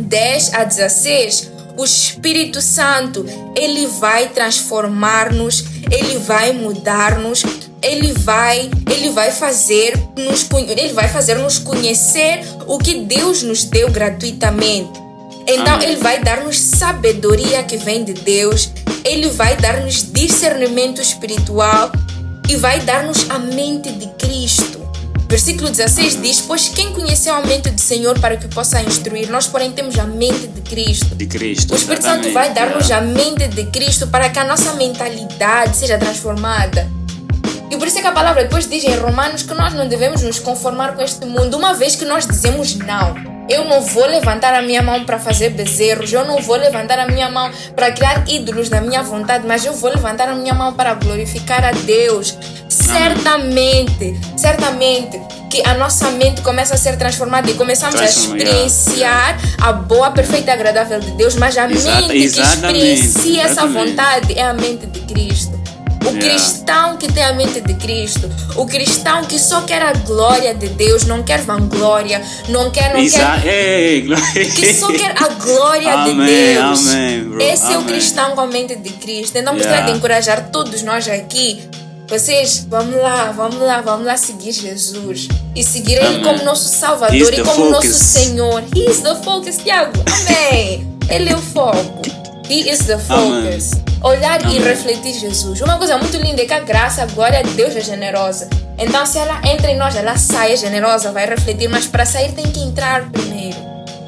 10 0.00 0.54
a 0.54 0.64
16, 0.64 1.50
o 1.78 1.84
Espírito 1.84 2.60
Santo, 2.60 3.24
ele 3.56 3.86
vai 3.86 4.28
transformar-nos, 4.28 5.64
ele 5.90 6.18
vai 6.18 6.52
mudar-nos, 6.52 7.42
ele 7.84 8.12
vai, 8.12 8.70
ele 8.90 9.10
vai 9.10 9.30
fazer 9.30 9.94
nos 10.16 10.46
ele 10.68 10.92
vai 10.92 11.08
fazer 11.08 11.34
nos 11.36 11.58
conhecer 11.58 12.40
o 12.66 12.78
que 12.78 13.00
Deus 13.00 13.42
nos 13.42 13.64
deu 13.64 13.90
gratuitamente. 13.90 14.98
Então 15.46 15.74
Amém. 15.74 15.88
ele 15.88 15.96
vai 15.96 16.22
dar-nos 16.22 16.58
sabedoria 16.58 17.62
que 17.62 17.76
vem 17.76 18.02
de 18.02 18.14
Deus, 18.14 18.70
ele 19.04 19.28
vai 19.28 19.54
dar-nos 19.56 20.10
discernimento 20.10 21.02
espiritual 21.02 21.92
e 22.48 22.56
vai 22.56 22.80
dar-nos 22.80 23.28
a 23.28 23.38
mente 23.38 23.92
de 23.92 24.06
Cristo. 24.18 24.82
Versículo 25.28 25.68
16 25.68 26.22
diz: 26.22 26.40
Pois 26.40 26.68
quem 26.68 26.92
conheceu 26.92 27.34
a 27.34 27.42
mente 27.42 27.68
do 27.68 27.80
Senhor 27.80 28.18
para 28.20 28.36
que 28.36 28.48
possa 28.48 28.80
instruir? 28.82 29.28
Nós, 29.30 29.46
porém, 29.46 29.72
temos 29.72 29.98
a 29.98 30.04
mente 30.04 30.46
de 30.46 30.60
Cristo. 30.62 31.14
De 31.14 31.26
Cristo. 31.26 31.72
O 31.72 31.76
Espírito 31.76 32.04
Santo 32.04 32.32
vai 32.32 32.54
dar-nos 32.54 32.90
a 32.90 33.00
mente 33.00 33.48
de 33.48 33.64
Cristo 33.66 34.06
para 34.06 34.30
que 34.30 34.38
a 34.38 34.44
nossa 34.44 34.74
mentalidade 34.74 35.76
seja 35.76 35.98
transformada. 35.98 36.88
E 37.70 37.76
por 37.76 37.86
isso 37.86 37.98
é 37.98 38.02
que 38.02 38.06
a 38.06 38.12
palavra 38.12 38.44
depois 38.44 38.68
diz 38.68 38.84
em 38.84 38.96
Romanos 38.96 39.42
que 39.42 39.54
nós 39.54 39.72
não 39.72 39.88
devemos 39.88 40.22
nos 40.22 40.38
conformar 40.38 40.94
com 40.94 41.02
este 41.02 41.24
mundo, 41.26 41.56
uma 41.56 41.74
vez 41.74 41.96
que 41.96 42.04
nós 42.04 42.26
dizemos 42.26 42.76
não. 42.76 43.14
Eu 43.48 43.64
não 43.64 43.82
vou 43.82 44.06
levantar 44.06 44.54
a 44.54 44.62
minha 44.62 44.82
mão 44.82 45.04
para 45.04 45.18
fazer 45.18 45.50
bezerros, 45.50 46.12
eu 46.12 46.24
não 46.24 46.38
vou 46.38 46.56
levantar 46.56 46.98
a 46.98 47.06
minha 47.06 47.28
mão 47.28 47.50
para 47.76 47.92
criar 47.92 48.24
ídolos 48.26 48.70
da 48.70 48.80
minha 48.80 49.02
vontade, 49.02 49.46
mas 49.46 49.66
eu 49.66 49.74
vou 49.74 49.90
levantar 49.90 50.28
a 50.28 50.34
minha 50.34 50.54
mão 50.54 50.72
para 50.72 50.94
glorificar 50.94 51.62
a 51.64 51.72
Deus. 51.72 52.38
Certamente, 52.68 54.18
certamente 54.36 55.20
que 55.50 55.62
a 55.64 55.74
nossa 55.74 56.10
mente 56.10 56.40
começa 56.40 56.74
a 56.74 56.76
ser 56.76 56.96
transformada 56.96 57.48
e 57.48 57.54
começamos 57.54 58.00
a 58.00 58.04
experienciar 58.04 59.38
a 59.60 59.72
boa, 59.72 60.10
perfeita 60.10 60.50
e 60.50 60.54
agradável 60.54 60.98
de 60.98 61.12
Deus, 61.12 61.36
mas 61.36 61.56
a 61.56 61.68
mente 61.68 62.08
que 62.08 62.40
experiencia 62.40 63.42
essa 63.42 63.66
vontade 63.66 64.36
é 64.36 64.42
a 64.42 64.54
mente 64.54 64.86
de 64.86 65.00
Cristo. 65.00 65.62
O 66.04 66.08
yeah. 66.08 66.20
cristão 66.20 66.96
que 66.96 67.10
tem 67.12 67.24
a 67.24 67.32
mente 67.32 67.60
de 67.60 67.74
Cristo, 67.74 68.30
o 68.56 68.66
cristão 68.66 69.24
que 69.24 69.38
só 69.38 69.62
quer 69.62 69.82
a 69.82 69.92
glória 69.92 70.54
de 70.54 70.68
Deus, 70.68 71.04
não 71.04 71.22
quer 71.22 71.40
vanglória, 71.40 72.22
não 72.48 72.70
quer, 72.70 72.94
não 72.94 73.08
quer, 73.08 73.46
hey, 73.46 74.06
que 74.54 74.74
só 74.74 74.88
quer 74.92 75.14
a 75.22 75.28
glória 75.28 76.04
de 76.04 76.14
Deus. 76.14 76.86
Esse 77.40 77.72
é 77.72 77.78
o 77.78 77.84
cristão 77.84 78.34
com 78.34 78.42
a 78.42 78.46
mente 78.46 78.76
de 78.76 78.90
Cristo. 78.90 79.36
Então, 79.36 79.54
yeah. 79.54 79.70
gostaria 79.70 79.92
de 79.92 79.98
encorajar 79.98 80.50
todos 80.50 80.82
nós 80.82 81.08
aqui 81.08 81.68
vocês, 82.06 82.66
vamos 82.68 82.96
lá, 82.96 83.32
vamos 83.32 83.60
lá, 83.60 83.80
vamos 83.80 84.06
lá 84.06 84.16
seguir 84.16 84.52
Jesus 84.52 85.26
e 85.56 85.64
seguir 85.64 85.94
Ele 85.94 86.22
como 86.22 86.44
nosso 86.44 86.68
Salvador 86.68 87.32
e 87.32 87.42
como 87.42 87.46
focus. 87.46 87.70
nosso 87.70 87.94
Senhor. 87.94 88.62
He 88.76 88.90
is 88.90 89.00
the 89.00 89.14
focus, 89.16 89.56
Tiago. 89.56 89.92
Amém. 90.06 90.86
Ele 91.08 91.30
é 91.30 91.34
o 91.34 91.40
foco. 91.40 92.23
He 92.48 92.70
is 92.70 92.86
the 92.86 92.98
focus. 92.98 93.72
Amen 93.72 93.94
olhar 94.04 94.44
Amém. 94.44 94.56
e 94.56 94.62
refletir 94.62 95.14
Jesus. 95.14 95.60
Uma 95.62 95.78
coisa 95.78 95.96
muito 95.96 96.16
linda 96.18 96.42
é 96.42 96.44
que 96.44 96.52
a 96.52 96.60
graça, 96.60 97.02
a 97.02 97.06
glória 97.06 97.42
de 97.42 97.50
Deus 97.50 97.74
é 97.74 97.80
generosa. 97.80 98.48
Então, 98.78 99.04
se 99.06 99.18
ela 99.18 99.40
entra 99.50 99.70
em 99.70 99.78
nós, 99.78 99.96
ela 99.96 100.16
sai 100.16 100.52
é 100.52 100.56
generosa, 100.56 101.10
vai 101.10 101.26
refletir, 101.26 101.68
mas 101.68 101.86
para 101.86 102.04
sair 102.04 102.32
tem 102.32 102.44
que 102.44 102.60
entrar 102.60 103.10
primeiro. 103.10 103.56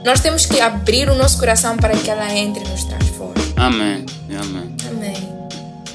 Nós 0.05 0.21
temos 0.21 0.45
que 0.45 0.61
abrir 0.61 1.09
o 1.09 1.15
nosso 1.15 1.39
coração 1.39 1.77
para 1.77 1.97
que 1.97 2.11
ela 2.11 2.31
entre 2.33 2.63
e 2.65 2.69
nos 2.69 2.85
transforme. 2.85 3.35
Amém. 3.57 4.05
Amém. 4.39 4.77
Amém. 4.89 5.37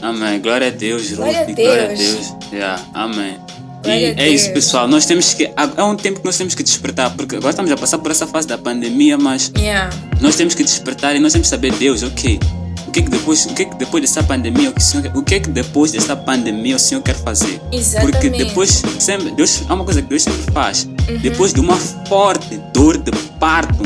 Amém. 0.02 0.42
Glória 0.42 0.68
a 0.68 0.72
Deus, 0.72 1.12
Glória 1.12 1.42
a 1.42 1.44
Deus. 1.44 1.56
Glória 1.58 1.84
a 1.84 1.88
Deus. 1.88 2.36
Yeah. 2.52 2.84
Amém. 2.94 3.51
E 3.86 3.90
é 3.90 4.30
isso, 4.30 4.52
pessoal. 4.52 4.88
Nós 4.88 5.06
temos 5.06 5.34
que. 5.34 5.46
É 5.46 5.84
um 5.84 5.96
tempo 5.96 6.20
que 6.20 6.26
nós 6.26 6.38
temos 6.38 6.54
que 6.54 6.64
despertar, 6.64 7.16
porque 7.16 7.36
agora 7.36 7.52
estamos 7.52 7.72
a 7.72 7.78
passar 7.78 7.98
por 7.98 8.12
essa 8.12 8.28
fase 8.28 8.48
da 8.48 8.58
pandemia, 8.58 9.18
mas 9.18 9.52
yeah. 9.58 9.90
nós 10.20 10.36
temos 10.36 10.54
que 10.54 10.64
despertar 10.64 11.16
e 11.16 11.20
nós 11.20 11.34
temos 11.34 11.48
que 11.48 11.50
saber, 11.50 11.72
Deus, 11.74 12.04
ok 12.04 12.40
o 12.88 12.92
que 12.92 13.00
é 13.00 13.04
que 13.04 13.10
depois, 13.10 13.46
o 13.46 13.54
que 13.54 13.62
é 13.62 13.66
que 13.66 13.76
depois 13.76 14.02
dessa 14.02 14.22
pandemia, 14.22 14.70
o 14.70 14.74
que, 14.74 14.84
Senhor, 14.84 15.16
o 15.16 15.24
que 15.24 15.36
é 15.36 15.40
que 15.40 15.50
depois 15.50 15.94
dessa 15.94 16.14
pandemia 16.14 16.76
o 16.76 16.80
Senhor 16.80 17.02
quer 17.02 17.16
fazer? 17.16 17.62
Exatamente. 17.72 18.20
Porque 18.20 18.30
depois, 18.44 18.84
sempre, 19.00 19.32
Deus, 19.32 19.64
há 19.70 19.74
uma 19.74 19.86
coisa 19.86 20.02
que 20.02 20.10
Deus 20.10 20.24
sempre 20.24 20.52
faz. 20.52 20.84
Uhum. 20.84 21.18
Depois 21.22 21.54
de 21.54 21.62
uma 21.62 21.78
forte 21.78 22.58
dor 22.74 22.98
de 22.98 23.12
parto, 23.40 23.82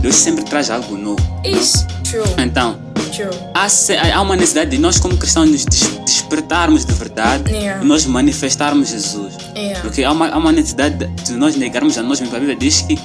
Deus 0.00 0.14
sempre 0.14 0.44
traz 0.44 0.70
algo 0.70 0.96
novo. 0.96 1.20
Isso, 1.44 1.84
true. 2.04 2.22
Então, 2.38 2.78
true. 3.16 3.30
Há, 3.54 3.66
há 4.14 4.22
uma 4.22 4.36
necessidade 4.36 4.70
de 4.70 4.78
nós, 4.78 4.98
como 4.98 5.16
cristãos, 5.16 5.50
nos 5.50 5.64
despertarmos 5.64 6.84
de 6.84 6.92
verdade 6.92 7.52
yeah. 7.52 7.82
e 7.82 7.86
nós 7.86 8.04
manifestarmos 8.06 8.90
Jesus. 8.90 9.34
Yeah. 9.56 9.80
Porque 9.80 10.04
há 10.04 10.12
uma, 10.12 10.28
há 10.28 10.36
uma 10.36 10.52
necessidade 10.52 11.06
de 11.06 11.32
nós 11.32 11.56
negarmos 11.56 11.96
a 11.98 12.02
nós 12.02 12.20
mesmos. 12.20 12.36
A 12.36 12.38
Bíblia 12.38 12.56
diz 12.56 12.82
que 12.82 12.98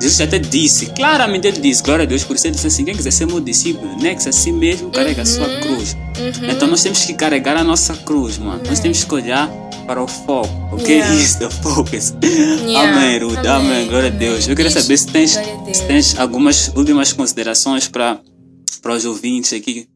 Jesus 0.00 0.20
até 0.20 0.38
disse, 0.38 0.86
claramente 0.86 1.46
ele 1.46 1.58
disse, 1.58 1.82
glória 1.82 2.02
a 2.02 2.06
Deus, 2.06 2.22
por 2.22 2.36
isso 2.36 2.46
ele 2.46 2.54
disse 2.54 2.66
assim: 2.66 2.84
quem 2.84 2.94
quiser 2.94 3.10
ser 3.10 3.26
meu 3.26 3.40
discípulo, 3.40 3.96
negue-se 3.98 4.28
a 4.28 4.32
si 4.32 4.52
mesmo, 4.52 4.90
carrega 4.90 5.16
uhum, 5.16 5.22
a 5.22 5.26
sua 5.26 5.48
uhum. 5.48 5.60
cruz. 5.60 5.96
Uhum. 6.18 6.50
Então 6.50 6.68
nós 6.68 6.82
temos 6.82 7.04
que 7.04 7.14
carregar 7.14 7.56
a 7.56 7.64
nossa 7.64 7.94
cruz, 7.94 8.38
mano. 8.38 8.60
Nós 8.66 8.78
temos 8.78 9.02
que 9.02 9.14
olhar 9.14 9.48
para 9.86 10.02
o 10.02 10.06
foco, 10.06 10.50
ok? 10.72 10.96
Yeah. 10.96 11.14
Isso, 11.16 11.38
the 11.38 11.50
focus. 11.50 12.14
Yeah. 12.22 12.96
Amém, 12.96 13.18
Ruth. 13.18 13.38
Amém. 13.38 13.48
Amém. 13.48 13.88
Glória 13.88 14.08
Amém. 14.08 14.16
a 14.16 14.32
Deus. 14.32 14.46
Eu 14.46 14.54
queria 14.54 14.70
saber 14.70 14.98
se 14.98 15.06
tens, 15.06 15.38
se 15.72 15.84
tens 15.86 16.18
algumas 16.18 16.68
últimas 16.74 17.12
considerações 17.12 17.88
para, 17.88 18.18
para 18.80 18.94
os 18.94 19.04
ouvintes 19.04 19.52
aqui. 19.52 19.88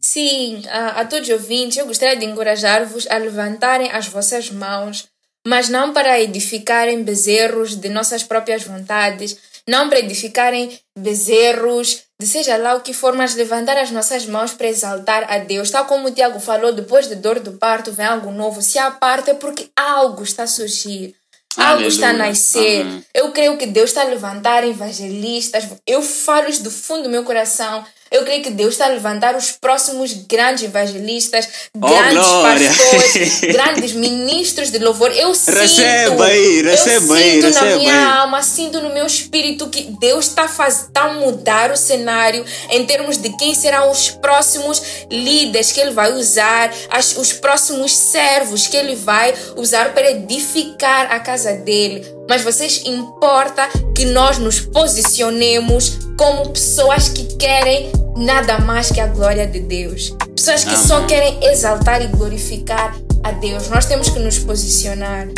Sim, 0.00 0.62
a, 0.68 1.00
a 1.00 1.04
todos 1.04 1.28
os 1.28 1.34
ouvintes, 1.34 1.78
eu 1.78 1.86
gostaria 1.86 2.16
de 2.16 2.24
encorajar-vos 2.24 3.06
a 3.08 3.16
levantarem 3.16 3.90
as 3.90 4.08
vossas 4.08 4.50
mãos 4.50 5.12
mas 5.46 5.68
não 5.68 5.92
para 5.92 6.20
edificarem 6.20 7.02
bezerros 7.02 7.74
de 7.74 7.88
nossas 7.88 8.22
próprias 8.22 8.62
vontades, 8.62 9.36
não 9.66 9.88
para 9.88 9.98
edificarem 9.98 10.78
bezerros 10.96 12.02
de 12.20 12.26
seja 12.26 12.56
lá 12.56 12.74
o 12.74 12.80
que 12.80 12.92
for, 12.92 13.14
mas 13.14 13.34
levantar 13.34 13.76
as 13.76 13.90
nossas 13.90 14.26
mãos 14.26 14.52
para 14.52 14.68
exaltar 14.68 15.26
a 15.28 15.38
Deus. 15.38 15.70
Tal 15.70 15.84
como 15.86 16.08
o 16.08 16.10
Tiago 16.12 16.38
falou, 16.38 16.72
depois 16.72 17.08
de 17.08 17.16
dor 17.16 17.40
do 17.40 17.52
parto 17.52 17.90
vem 17.90 18.06
algo 18.06 18.30
novo. 18.30 18.62
Se 18.62 18.78
há 18.78 18.90
parto 18.92 19.30
é 19.30 19.34
porque 19.34 19.70
algo 19.76 20.22
está 20.22 20.44
a 20.44 20.48
surgir. 20.48 21.16
Algo 21.56 21.84
está 21.84 22.10
a 22.10 22.12
nascer. 22.12 22.82
Amém. 22.82 23.04
Eu 23.12 23.32
creio 23.32 23.56
que 23.56 23.66
Deus 23.66 23.90
está 23.90 24.02
a 24.02 24.06
levantar 24.06 24.66
evangelistas. 24.66 25.68
Eu 25.86 26.02
falo 26.02 26.48
isso 26.48 26.62
do 26.62 26.70
fundo 26.70 27.04
do 27.04 27.08
meu 27.08 27.24
coração. 27.24 27.84
Eu 28.12 28.24
creio 28.24 28.42
que 28.42 28.50
Deus 28.50 28.74
está 28.74 28.84
a 28.84 28.88
levantar 28.88 29.34
os 29.34 29.52
próximos 29.52 30.12
grandes 30.28 30.64
evangelistas, 30.64 31.48
Oh, 31.74 31.88
grandes 31.88 32.26
glória. 32.26 32.68
pastores, 32.68 33.40
grandes 33.52 33.92
ministros 33.92 34.70
de 34.70 34.78
louvor. 34.78 35.10
Eu 35.12 35.34
sinto, 35.34 35.56
Receba 35.58 36.26
aí, 36.26 36.62
receba 36.62 37.06
eu 37.06 37.14
aí, 37.14 37.30
sinto 37.32 37.42
na 37.54 37.60
receba 37.60 37.78
minha 37.78 37.92
aí. 37.92 38.18
alma, 38.20 38.42
sinto 38.42 38.80
no 38.82 38.92
meu 38.92 39.06
espírito 39.06 39.68
que 39.68 39.82
Deus 39.98 40.26
está 40.26 40.46
tá 40.92 41.04
a 41.04 41.12
mudar 41.14 41.70
o 41.70 41.76
cenário 41.76 42.44
em 42.70 42.84
termos 42.84 43.16
de 43.16 43.34
quem 43.38 43.54
serão 43.54 43.90
os 43.90 44.10
próximos 44.10 44.82
líderes 45.10 45.72
que 45.72 45.80
Ele 45.80 45.92
vai 45.92 46.12
usar, 46.12 46.70
as, 46.90 47.16
os 47.16 47.32
próximos 47.32 47.96
servos 47.96 48.66
que 48.66 48.76
Ele 48.76 48.94
vai 48.94 49.34
usar 49.56 49.94
para 49.94 50.10
edificar 50.10 51.10
a 51.10 51.18
casa 51.18 51.54
dele. 51.54 52.04
Mas 52.28 52.42
vocês 52.42 52.82
importa 52.84 53.68
que 53.96 54.04
nós 54.06 54.38
nos 54.38 54.60
posicionemos 54.60 55.98
como 56.16 56.50
pessoas 56.50 57.08
que 57.08 57.24
querem 57.36 57.90
nada 58.16 58.58
mais 58.58 58.90
que 58.90 59.00
a 59.00 59.06
glória 59.06 59.46
de 59.46 59.60
Deus. 59.60 60.14
Pessoas 60.34 60.64
que 60.64 60.76
só 60.76 60.96
Amém. 60.96 61.06
querem 61.08 61.44
exaltar 61.46 62.02
e 62.02 62.06
glorificar 62.08 62.94
a 63.22 63.30
Deus. 63.32 63.68
Nós 63.68 63.86
temos 63.86 64.08
que 64.08 64.18
nos 64.18 64.38
posicionar. 64.38 65.28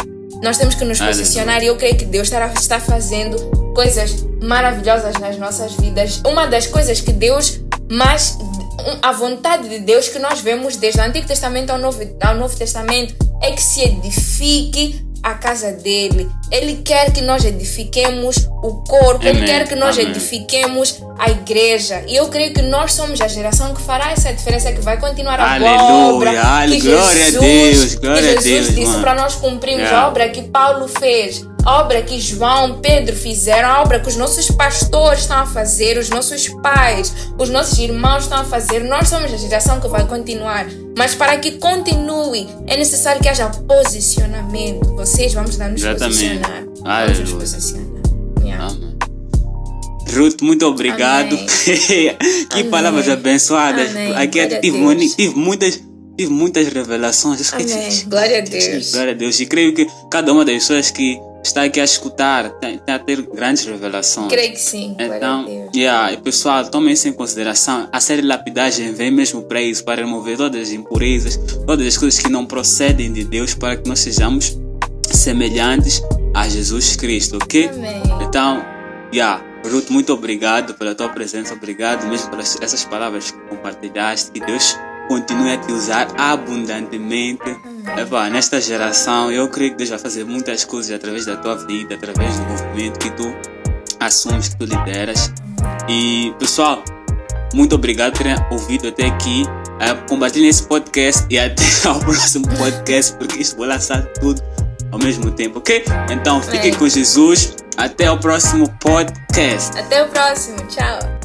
Nós 0.43 0.59
temos 0.59 0.75
que 0.75 0.85
nos 0.85 1.01
Aleluia. 1.01 1.23
posicionar 1.23 1.63
e 1.63 1.67
eu 1.67 1.77
creio 1.77 1.97
que 1.97 2.05
Deus 2.05 2.27
estará- 2.29 2.53
está 2.55 2.79
fazendo 2.81 3.37
coisas 3.75 4.25
maravilhosas 4.43 5.15
nas 5.21 5.39
nossas 5.39 5.73
vidas. 5.75 6.21
Uma 6.27 6.47
das 6.47 6.67
coisas 6.67 7.01
que 7.01 7.13
Deus 7.13 7.61
mais 7.91 8.37
a 9.03 9.13
vontade 9.13 9.69
de 9.69 9.79
Deus 9.79 10.09
que 10.09 10.19
nós 10.19 10.41
vemos 10.41 10.77
desde 10.77 11.01
o 11.01 11.05
Antigo 11.05 11.27
Testamento 11.27 11.71
ao 11.71 11.79
Novo, 11.79 12.01
ao 12.21 12.35
Novo 12.35 12.55
Testamento 12.57 13.15
é 13.43 13.53
que 13.53 13.63
se 13.63 13.81
edifique 13.83 15.01
a 15.25 15.33
casa 15.35 15.73
dele. 15.73 16.31
Ele 16.51 16.83
quer 16.85 17.11
que 17.11 17.23
nós 17.23 17.45
edifiquemos 17.45 18.47
o 18.63 18.85
corpo, 18.85 19.25
ele 19.27 19.39
Amém. 19.39 19.45
quer 19.47 19.67
que 19.67 19.75
nós 19.75 19.97
Amém. 19.99 20.11
edifiquemos 20.11 21.03
a 21.19 21.31
igreja. 21.31 22.05
E 22.07 22.15
eu 22.15 22.29
creio 22.29 22.53
que 22.53 22.61
nós 22.61 22.93
somos 22.93 23.21
a 23.23 23.27
geração 23.29 23.73
que 23.75 23.81
fará 23.81 24.13
essa 24.13 24.33
diferença, 24.33 24.71
que 24.71 24.83
vai 24.83 24.99
continuar 25.01 25.41
a 25.41 25.55
Aleluia, 25.55 26.15
obra. 26.15 26.31
que 26.69 26.81
glória 26.81 27.23
a 27.23 27.31
Jesus, 27.31 27.41
Deus, 27.41 27.95
glória 27.97 28.23
que 28.23 28.29
a 28.29 28.33
Jesus 28.43 28.45
Deus, 28.45 28.75
disse 28.75 28.99
para 29.01 29.15
nós 29.15 29.35
cumprirmos 29.37 29.85
Yeah. 29.85 30.03
a 30.03 30.09
obra 30.09 30.29
que 30.29 30.43
Paulo 30.43 30.87
fez, 30.89 31.45
a 31.65 31.81
obra 31.81 32.03
que 32.03 32.21
João, 32.21 32.81
Pedro 32.81 33.17
fizeram, 33.17 33.69
a 33.69 33.83
obra 33.83 33.99
que 33.99 34.09
os 34.09 34.17
nossos 34.17 34.51
pastores 34.51 35.21
estão 35.21 35.39
a 35.39 35.47
fazer, 35.47 35.97
os 35.99 36.11
nossos 36.11 36.49
pais, 36.63 37.15
os 37.39 37.49
nossos 37.49 37.79
irmãos 37.79 38.25
estão 38.25 38.39
a 38.39 38.45
fazer. 38.45 38.85
Nós 38.85 39.09
somos 39.09 39.33
a 39.33 39.37
geração 39.37 39.81
que 39.81 39.89
vai 39.89 40.07
continuar. 40.07 40.67
Mas 40.97 41.15
para 41.15 41.37
que 41.39 41.53
continue, 41.53 42.47
é 42.67 42.77
necessário 42.77 43.21
que 43.21 43.29
haja 43.29 43.49
posicionamento. 43.49 44.95
Vocês 44.95 45.33
vamos 45.33 45.57
dar 45.57 45.71
nos 45.71 45.81
Exatamente. 45.81 46.19
posicionar. 46.19 46.65
Vamos 46.83 47.19
nos 47.19 47.33
posicionar. 47.33 48.03
Yeah. 48.43 48.67
Amém. 48.67 48.95
Ruth, 50.15 50.43
muito 50.43 50.67
obrigado. 50.67 51.37
Que 51.65 52.61
Amém. 52.61 52.71
palavras 52.71 53.09
abençoadas. 53.09 53.91
Amém. 53.91 54.15
Aqui 54.15 54.39
Glória 54.39 54.59
a 54.59 54.61
tive, 54.61 55.09
tive 55.17 55.35
muitas, 55.37 55.81
tive 56.17 56.31
muitas 56.31 56.69
revelações. 56.69 57.53
Amém. 57.53 58.05
Glória 58.07 58.39
a 58.39 58.41
Deus. 58.43 58.93
Glória 58.93 59.13
a 59.13 59.17
Deus. 59.17 59.41
E 59.41 59.47
creio 59.47 59.75
que 59.75 59.87
cada 60.11 60.33
uma 60.33 60.45
das 60.45 60.55
pessoas 60.57 60.91
que 60.91 61.19
está 61.45 61.63
aqui 61.63 61.79
a 61.79 61.85
escutar 61.85 62.51
tem, 62.59 62.81
a 62.87 62.99
ter 62.99 63.21
grandes 63.23 63.65
revelações. 63.67 64.29
Creio 64.29 64.53
que 64.53 64.61
sim. 64.61 64.97
Então, 64.99 65.69
yeah, 65.75 66.17
pessoal, 66.17 66.65
tomem 66.69 66.95
isso 66.95 67.07
em 67.07 67.13
consideração. 67.13 67.89
A 67.93 68.01
série 68.01 68.23
lapidagem 68.23 68.93
vem 68.93 69.11
mesmo 69.11 69.43
para 69.43 69.61
isso, 69.61 69.85
para 69.85 70.03
remover 70.03 70.37
todas 70.37 70.61
as 70.61 70.71
impurezas, 70.71 71.39
todas 71.67 71.87
as 71.87 71.99
coisas 71.99 72.21
que 72.21 72.31
não 72.31 72.47
procedem 72.47 73.13
de 73.13 73.25
Deus, 73.25 73.55
para 73.55 73.77
que 73.77 73.89
nós 73.89 74.01
sejamos 74.01 74.59
semelhantes 75.11 76.03
a 76.35 76.49
Jesus 76.49 76.97
Cristo, 76.97 77.37
ok? 77.37 77.69
Amém. 77.69 78.03
Então, 78.23 78.65
yeah, 79.13 79.45
Ruth, 79.71 79.91
muito 79.91 80.13
obrigado 80.13 80.75
pela 80.75 80.95
tua 80.95 81.11
presença, 81.11 81.55
obrigado 81.55 82.07
mesmo 82.09 82.31
pelas 82.31 82.59
essas 82.61 82.85
palavras 82.85 83.31
que 83.31 83.39
compartilhaste. 83.49 84.33
Que 84.33 84.41
Deus 84.41 84.77
continue 85.09 85.53
a 85.53 85.59
te 85.59 85.73
usar 85.73 86.09
abundantemente. 86.19 87.57
Epá, 87.97 88.29
nesta 88.31 88.61
geração, 88.61 89.31
eu 89.31 89.49
creio 89.49 89.73
que 89.73 89.79
Deus 89.79 89.91
vai 89.91 89.99
fazer 89.99 90.25
muitas 90.25 90.65
coisas 90.65 90.93
através 90.95 91.27
da 91.27 91.37
tua 91.37 91.57
vida, 91.67 91.95
através 91.95 92.39
do 92.39 92.47
movimento 92.47 92.99
que 92.99 93.11
tu 93.11 93.35
assumes, 94.01 94.49
que 94.49 94.57
tu 94.57 94.65
lideras. 94.65 95.33
E, 95.89 96.35
pessoal, 96.39 96.83
muito 97.55 97.75
obrigado 97.75 98.13
por 98.13 98.19
terem 98.19 98.37
ouvido 98.51 98.89
até 98.89 99.07
aqui. 99.07 99.45
Eh, 99.81 99.95
compartilhem 100.09 100.49
esse 100.49 100.67
podcast 100.67 101.25
e 101.31 101.39
até 101.39 101.65
ao 101.89 101.99
próximo 102.01 102.47
podcast, 102.57 103.17
porque 103.17 103.41
isto 103.41 103.57
vou 103.57 103.67
lançar 103.67 104.03
tudo 104.21 104.43
ao 104.91 104.99
mesmo 104.99 105.31
tempo, 105.31 105.59
ok? 105.59 105.85
Então, 106.11 106.41
fiquem 106.41 106.61
Amém. 106.61 106.75
com 106.75 106.89
Jesus. 106.89 107.57
Até 107.77 108.11
o 108.11 108.19
próximo 108.19 108.69
podcast. 108.81 109.77
Até 109.79 110.05
o 110.05 110.09
próximo. 110.09 110.59
Tchau. 110.69 111.24